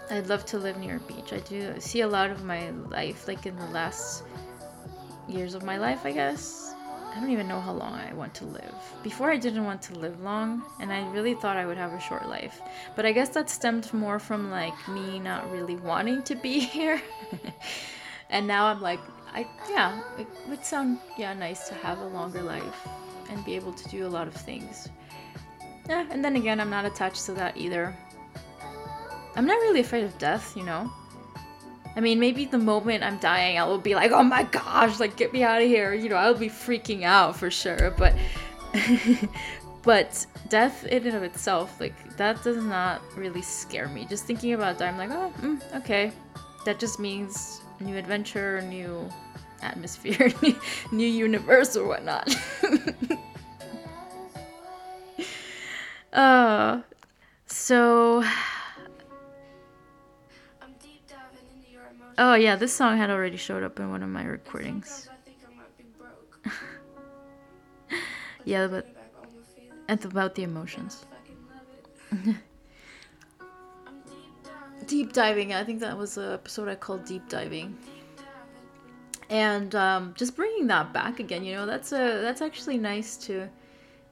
I'd 0.09 0.27
love 0.27 0.45
to 0.47 0.57
live 0.57 0.77
near 0.77 0.97
a 0.97 0.99
beach. 0.99 1.33
I 1.33 1.39
do 1.39 1.73
see 1.79 2.01
a 2.01 2.07
lot 2.07 2.29
of 2.29 2.43
my 2.43 2.69
life, 2.69 3.27
like 3.27 3.45
in 3.45 3.55
the 3.55 3.67
last 3.67 4.23
years 5.27 5.53
of 5.53 5.63
my 5.63 5.77
life, 5.77 6.05
I 6.05 6.11
guess. 6.11 6.73
I 7.13 7.19
don't 7.19 7.31
even 7.31 7.47
know 7.47 7.59
how 7.59 7.73
long 7.73 7.93
I 7.93 8.13
want 8.13 8.33
to 8.35 8.45
live. 8.45 8.75
Before, 9.03 9.31
I 9.31 9.37
didn't 9.37 9.65
want 9.65 9.81
to 9.83 9.95
live 9.95 10.21
long, 10.21 10.63
and 10.79 10.93
I 10.93 11.09
really 11.09 11.33
thought 11.33 11.57
I 11.57 11.65
would 11.65 11.77
have 11.77 11.91
a 11.91 11.99
short 11.99 12.29
life. 12.29 12.61
But 12.95 13.05
I 13.05 13.11
guess 13.11 13.29
that 13.29 13.49
stemmed 13.49 13.91
more 13.93 14.19
from 14.19 14.51
like 14.51 14.87
me 14.87 15.19
not 15.19 15.51
really 15.51 15.75
wanting 15.77 16.21
to 16.23 16.35
be 16.35 16.59
here. 16.75 17.01
and 18.29 18.45
now 18.45 18.67
I'm 18.67 18.81
like, 18.81 18.99
I 19.33 19.47
yeah, 19.69 19.99
it 20.17 20.27
would 20.47 20.63
sound 20.63 20.99
yeah 21.17 21.33
nice 21.33 21.67
to 21.69 21.75
have 21.75 21.99
a 21.99 22.07
longer 22.07 22.41
life 22.41 22.87
and 23.29 23.43
be 23.43 23.55
able 23.55 23.73
to 23.73 23.89
do 23.89 24.05
a 24.05 24.09
lot 24.09 24.27
of 24.27 24.33
things. 24.33 24.89
Yeah, 25.89 26.05
and 26.09 26.23
then 26.23 26.35
again, 26.35 26.59
I'm 26.59 26.69
not 26.69 26.85
attached 26.85 27.25
to 27.25 27.33
that 27.33 27.57
either. 27.57 27.95
I'm 29.35 29.45
not 29.45 29.59
really 29.61 29.81
afraid 29.81 30.03
of 30.03 30.17
death, 30.17 30.55
you 30.57 30.63
know. 30.63 30.91
I 31.95 31.99
mean, 31.99 32.19
maybe 32.19 32.45
the 32.45 32.57
moment 32.57 33.03
I'm 33.03 33.17
dying, 33.17 33.57
I 33.57 33.63
will 33.63 33.79
be 33.79 33.95
like, 33.95 34.11
oh 34.11 34.23
my 34.23 34.43
gosh, 34.43 34.99
like 34.99 35.15
get 35.15 35.33
me 35.33 35.43
out 35.43 35.61
of 35.61 35.67
here. 35.67 35.93
You 35.93 36.09
know, 36.09 36.15
I'll 36.15 36.35
be 36.35 36.49
freaking 36.49 37.03
out 37.03 37.35
for 37.35 37.49
sure. 37.49 37.93
But, 37.97 38.13
but 39.83 40.25
death 40.49 40.85
in 40.85 41.07
and 41.07 41.15
of 41.15 41.23
itself, 41.23 41.79
like 41.79 42.15
that 42.17 42.43
does 42.43 42.63
not 42.63 43.01
really 43.15 43.41
scare 43.41 43.87
me. 43.87 44.05
Just 44.05 44.25
thinking 44.25 44.53
about 44.53 44.77
dying, 44.77 44.99
I'm 44.99 45.09
like, 45.09 45.11
oh, 45.11 45.33
mm, 45.41 45.75
okay, 45.77 46.11
that 46.65 46.79
just 46.79 46.99
means 46.99 47.61
new 47.79 47.95
adventure, 47.95 48.61
new 48.61 49.09
atmosphere, 49.61 50.31
new 50.91 51.07
universe 51.07 51.75
or 51.75 51.87
whatnot. 51.87 52.35
uh, 56.17 56.81
so 57.45 58.23
Oh 62.19 62.33
yeah, 62.33 62.55
this 62.55 62.73
song 62.73 62.97
had 62.97 63.11
already 63.11 63.37
showed 63.37 63.61
up 63.63 63.79
in 63.79 63.91
one 63.91 64.01
of 64.01 64.09
my 64.09 64.23
recordings. 64.23 65.07
yeah, 68.45 68.65
but 68.65 68.87
it's 69.87 70.03
about 70.05 70.33
the 70.33 70.41
emotions. 70.41 71.05
deep 74.87 75.13
diving. 75.13 75.53
I 75.53 75.63
think 75.63 75.79
that 75.81 75.95
was 75.95 76.17
an 76.17 76.33
episode 76.33 76.67
I 76.67 76.75
called 76.75 77.05
deep 77.05 77.29
diving. 77.29 77.77
And 79.29 79.75
um, 79.75 80.15
just 80.17 80.35
bringing 80.35 80.65
that 80.67 80.93
back 80.93 81.19
again, 81.19 81.43
you 81.43 81.53
know, 81.53 81.67
that's 81.67 81.91
a 81.91 82.21
that's 82.21 82.41
actually 82.41 82.79
nice 82.79 83.15
to 83.27 83.47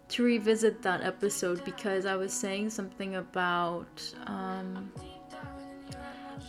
to 0.07 0.23
revisit 0.23 0.81
that 0.83 1.01
episode 1.01 1.63
because 1.65 2.05
I 2.05 2.15
was 2.15 2.31
saying 2.31 2.69
something 2.69 3.15
about 3.15 4.13
um, 4.27 4.91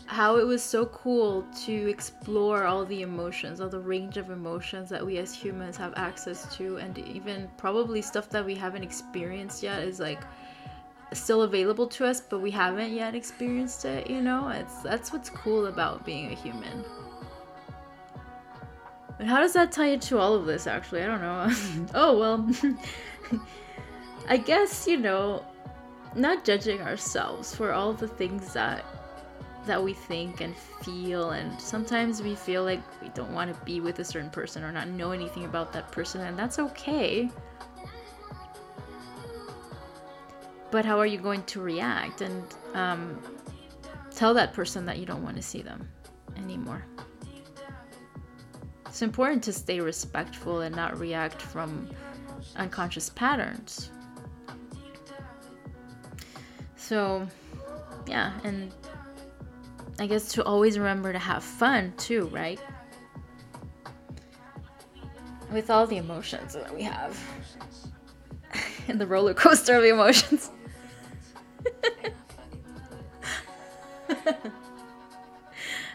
how 0.06 0.36
it 0.36 0.46
was 0.46 0.62
so 0.62 0.86
cool 0.86 1.44
to 1.64 1.90
explore 1.90 2.64
all 2.64 2.84
the 2.84 3.02
emotions, 3.02 3.60
all 3.60 3.68
the 3.68 3.80
range 3.80 4.16
of 4.16 4.30
emotions 4.30 4.88
that 4.90 5.04
we 5.04 5.18
as 5.18 5.34
humans 5.34 5.76
have 5.76 5.94
access 5.96 6.54
to, 6.56 6.76
and 6.76 6.98
even 6.98 7.48
probably 7.56 8.02
stuff 8.02 8.28
that 8.30 8.44
we 8.44 8.54
haven't 8.54 8.82
experienced 8.82 9.62
yet 9.62 9.82
is 9.82 9.98
like 9.98 10.20
still 11.12 11.42
available 11.42 11.86
to 11.86 12.06
us, 12.06 12.20
but 12.20 12.40
we 12.40 12.50
haven't 12.50 12.92
yet 12.92 13.14
experienced 13.14 13.84
it. 13.84 14.08
You 14.08 14.20
know, 14.20 14.48
it's 14.48 14.82
that's 14.82 15.12
what's 15.12 15.30
cool 15.30 15.66
about 15.66 16.04
being 16.04 16.30
a 16.32 16.34
human. 16.34 16.84
But 19.18 19.26
how 19.26 19.40
does 19.40 19.54
that 19.54 19.72
tie 19.72 19.86
into 19.86 20.18
all 20.18 20.34
of 20.34 20.46
this? 20.46 20.66
Actually, 20.66 21.02
I 21.02 21.06
don't 21.06 21.20
know. 21.20 21.50
oh 21.94 22.18
well, 22.18 22.48
I 24.28 24.36
guess 24.36 24.86
you 24.86 24.96
know, 24.96 25.44
not 26.14 26.44
judging 26.44 26.80
ourselves 26.80 27.54
for 27.54 27.72
all 27.72 27.92
the 27.92 28.08
things 28.08 28.52
that 28.54 28.84
that 29.66 29.82
we 29.82 29.92
think 29.92 30.40
and 30.40 30.56
feel 30.56 31.30
and 31.30 31.60
sometimes 31.60 32.22
we 32.22 32.36
feel 32.36 32.62
like 32.62 32.80
we 33.02 33.08
don't 33.10 33.32
want 33.32 33.52
to 33.52 33.64
be 33.64 33.80
with 33.80 33.98
a 33.98 34.04
certain 34.04 34.30
person 34.30 34.62
or 34.62 34.70
not 34.70 34.88
know 34.88 35.10
anything 35.10 35.44
about 35.44 35.72
that 35.72 35.90
person 35.90 36.20
and 36.20 36.38
that's 36.38 36.58
okay. 36.58 37.28
But 40.70 40.84
how 40.84 40.98
are 40.98 41.06
you 41.06 41.18
going 41.18 41.42
to 41.44 41.60
react 41.60 42.20
and 42.20 42.44
um, 42.74 43.20
tell 44.10 44.34
that 44.34 44.52
person 44.52 44.84
that 44.86 44.98
you 44.98 45.06
don't 45.06 45.22
want 45.22 45.36
to 45.36 45.42
see 45.42 45.62
them 45.62 45.88
anymore? 46.36 46.84
It's 48.86 49.02
important 49.02 49.42
to 49.44 49.52
stay 49.52 49.80
respectful 49.80 50.60
and 50.62 50.74
not 50.74 50.98
react 50.98 51.42
from 51.42 51.88
unconscious 52.54 53.10
patterns 53.10 53.90
so 56.76 57.26
yeah 58.06 58.32
and 58.44 58.72
I 59.98 60.06
guess 60.06 60.32
to 60.32 60.44
always 60.44 60.78
remember 60.78 61.10
to 61.12 61.18
have 61.18 61.42
fun 61.42 61.94
too, 61.96 62.26
right? 62.26 62.60
With 65.50 65.70
all 65.70 65.86
the 65.86 65.96
emotions 65.96 66.52
that 66.52 66.74
we 66.74 66.82
have. 66.82 67.18
and 68.88 69.00
the 69.00 69.06
roller 69.06 69.32
coaster 69.32 69.74
of 69.76 69.84
emotions. 69.84 70.50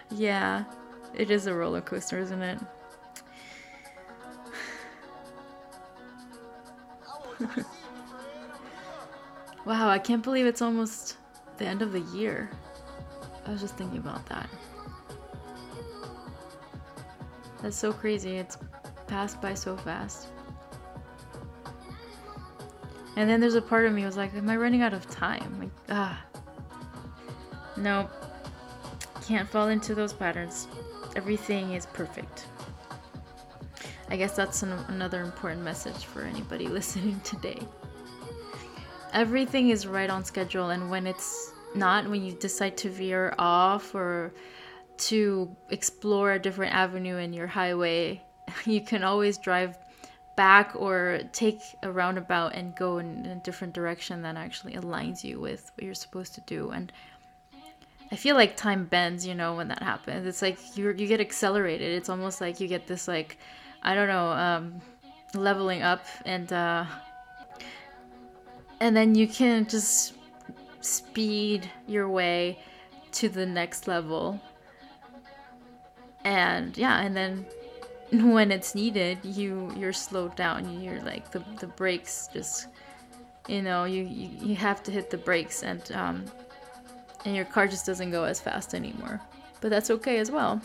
yeah, 0.09 0.63
it 1.13 1.29
is 1.29 1.45
a 1.45 1.53
roller 1.53 1.81
coaster, 1.81 2.17
isn't 2.17 2.41
it? 2.41 2.59
wow, 9.65 9.89
I 9.89 9.99
can't 9.99 10.23
believe 10.23 10.45
it's 10.45 10.61
almost 10.61 11.17
the 11.57 11.65
end 11.65 11.81
of 11.81 11.91
the 11.91 12.01
year. 12.15 12.49
I 13.45 13.51
was 13.51 13.61
just 13.61 13.77
thinking 13.77 13.97
about 13.97 14.25
that. 14.27 14.49
That's 17.61 17.77
so 17.77 17.93
crazy. 17.93 18.37
It's 18.37 18.57
passed 19.07 19.41
by 19.41 19.53
so 19.53 19.77
fast. 19.77 20.27
And 23.17 23.29
then 23.29 23.39
there's 23.39 23.55
a 23.55 23.61
part 23.61 23.85
of 23.85 23.93
me 23.93 24.05
was 24.05 24.17
like, 24.17 24.33
am 24.33 24.49
I 24.49 24.55
running 24.55 24.81
out 24.81 24.93
of 24.93 25.07
time? 25.09 25.59
Like, 25.59 25.69
ah. 25.89 26.23
No. 27.77 28.09
Can't 29.27 29.49
fall 29.49 29.67
into 29.67 29.93
those 29.93 30.13
patterns. 30.13 30.67
Everything 31.15 31.73
is 31.73 31.85
perfect. 31.87 32.45
I 34.11 34.17
guess 34.17 34.35
that's 34.35 34.61
an, 34.61 34.73
another 34.89 35.21
important 35.21 35.63
message 35.63 36.05
for 36.05 36.21
anybody 36.23 36.67
listening 36.79 37.19
today. 37.21 37.59
Everything 39.13 39.69
is 39.69 39.87
right 39.87 40.09
on 40.09 40.25
schedule, 40.25 40.69
and 40.69 40.91
when 40.91 41.07
it's 41.07 41.53
not 41.75 42.09
when 42.09 42.23
you 42.23 42.33
decide 42.33 42.75
to 42.77 42.89
veer 42.89 43.33
off 43.39 43.95
or 43.95 44.33
to 44.97 45.55
explore 45.69 46.33
a 46.33 46.39
different 46.39 46.75
avenue 46.75 47.15
in 47.15 47.31
your 47.31 47.47
highway 47.47 48.21
you 48.65 48.81
can 48.81 49.03
always 49.03 49.37
drive 49.37 49.77
back 50.35 50.73
or 50.75 51.21
take 51.31 51.61
a 51.83 51.91
roundabout 51.91 52.53
and 52.53 52.75
go 52.75 52.97
in 52.97 53.25
a 53.25 53.35
different 53.35 53.73
direction 53.73 54.21
that 54.21 54.35
actually 54.35 54.73
aligns 54.73 55.23
you 55.23 55.39
with 55.39 55.71
what 55.75 55.85
you're 55.85 55.93
supposed 55.93 56.35
to 56.35 56.41
do 56.41 56.71
and 56.71 56.91
I 58.13 58.17
feel 58.17 58.35
like 58.35 58.57
time 58.57 58.87
bends, 58.87 59.25
you 59.25 59.33
know, 59.33 59.55
when 59.55 59.69
that 59.69 59.81
happens. 59.81 60.27
It's 60.27 60.41
like 60.41 60.59
you 60.75 60.91
you 60.91 61.07
get 61.07 61.21
accelerated. 61.21 61.93
It's 61.93 62.09
almost 62.09 62.41
like 62.41 62.59
you 62.59 62.67
get 62.67 62.85
this 62.85 63.07
like 63.07 63.37
I 63.83 63.95
don't 63.95 64.07
know, 64.07 64.29
um, 64.31 64.81
leveling 65.33 65.81
up 65.81 66.05
and 66.25 66.51
uh, 66.51 66.85
and 68.79 68.95
then 68.95 69.15
you 69.15 69.27
can 69.27 69.67
just 69.67 70.13
speed 70.81 71.69
your 71.87 72.09
way 72.09 72.59
to 73.13 73.29
the 73.29 73.45
next 73.45 73.87
level. 73.87 74.39
And 76.23 76.77
yeah, 76.77 77.01
and 77.01 77.15
then 77.15 77.45
when 78.33 78.51
it's 78.51 78.75
needed, 78.75 79.19
you 79.23 79.71
you're 79.77 79.93
slowed 79.93 80.35
down. 80.35 80.81
You're 80.81 81.01
like 81.01 81.31
the 81.31 81.43
the 81.59 81.67
brakes 81.67 82.29
just 82.33 82.67
you 83.47 83.61
know, 83.61 83.85
you 83.85 84.03
you, 84.03 84.29
you 84.39 84.55
have 84.55 84.83
to 84.83 84.91
hit 84.91 85.09
the 85.09 85.17
brakes 85.17 85.63
and 85.63 85.91
um 85.93 86.25
and 87.25 87.35
your 87.35 87.45
car 87.45 87.67
just 87.67 87.85
doesn't 87.85 88.11
go 88.11 88.23
as 88.23 88.41
fast 88.41 88.73
anymore. 88.73 89.21
But 89.61 89.69
that's 89.69 89.91
okay 89.91 90.17
as 90.17 90.31
well. 90.31 90.61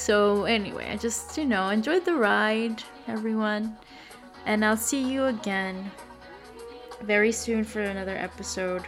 So 0.00 0.44
anyway, 0.44 0.88
I 0.90 0.96
just, 0.96 1.36
you 1.36 1.44
know, 1.44 1.68
enjoyed 1.68 2.06
the 2.06 2.14
ride, 2.14 2.82
everyone. 3.06 3.76
And 4.46 4.64
I'll 4.64 4.78
see 4.78 5.02
you 5.02 5.26
again 5.26 5.90
very 7.02 7.30
soon 7.30 7.64
for 7.64 7.82
another 7.82 8.16
episode. 8.16 8.82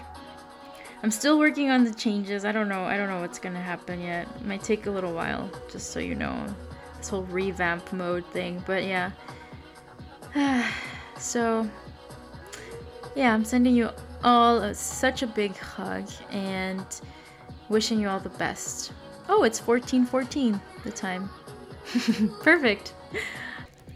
I'm 1.02 1.10
still 1.10 1.38
working 1.38 1.68
on 1.68 1.84
the 1.84 1.92
changes. 1.92 2.46
I 2.46 2.52
don't 2.52 2.70
know. 2.70 2.84
I 2.84 2.96
don't 2.96 3.10
know 3.10 3.20
what's 3.20 3.38
gonna 3.38 3.60
happen 3.60 4.00
yet. 4.00 4.26
It 4.36 4.46
might 4.46 4.62
take 4.62 4.86
a 4.86 4.90
little 4.90 5.12
while, 5.12 5.50
just 5.70 5.90
so 5.90 6.00
you 6.00 6.14
know. 6.14 6.46
This 6.96 7.10
whole 7.10 7.24
revamp 7.24 7.92
mode 7.92 8.24
thing. 8.32 8.64
But 8.66 8.84
yeah. 8.84 9.10
so 11.18 11.68
yeah, 13.14 13.34
I'm 13.34 13.44
sending 13.44 13.76
you 13.76 13.90
all 14.24 14.62
a, 14.62 14.74
such 14.74 15.22
a 15.22 15.26
big 15.26 15.58
hug 15.58 16.08
and 16.30 16.86
wishing 17.68 18.00
you 18.00 18.08
all 18.08 18.20
the 18.20 18.30
best. 18.30 18.92
Oh, 19.34 19.44
it's 19.44 19.66
1414 19.66 20.60
the 20.84 20.92
time. 20.92 21.30
Perfect. 22.42 22.92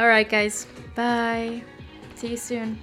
All 0.00 0.08
right, 0.08 0.26
guys. 0.26 0.66
Bye. 0.94 1.62
See 2.14 2.28
you 2.28 2.38
soon. 2.38 2.82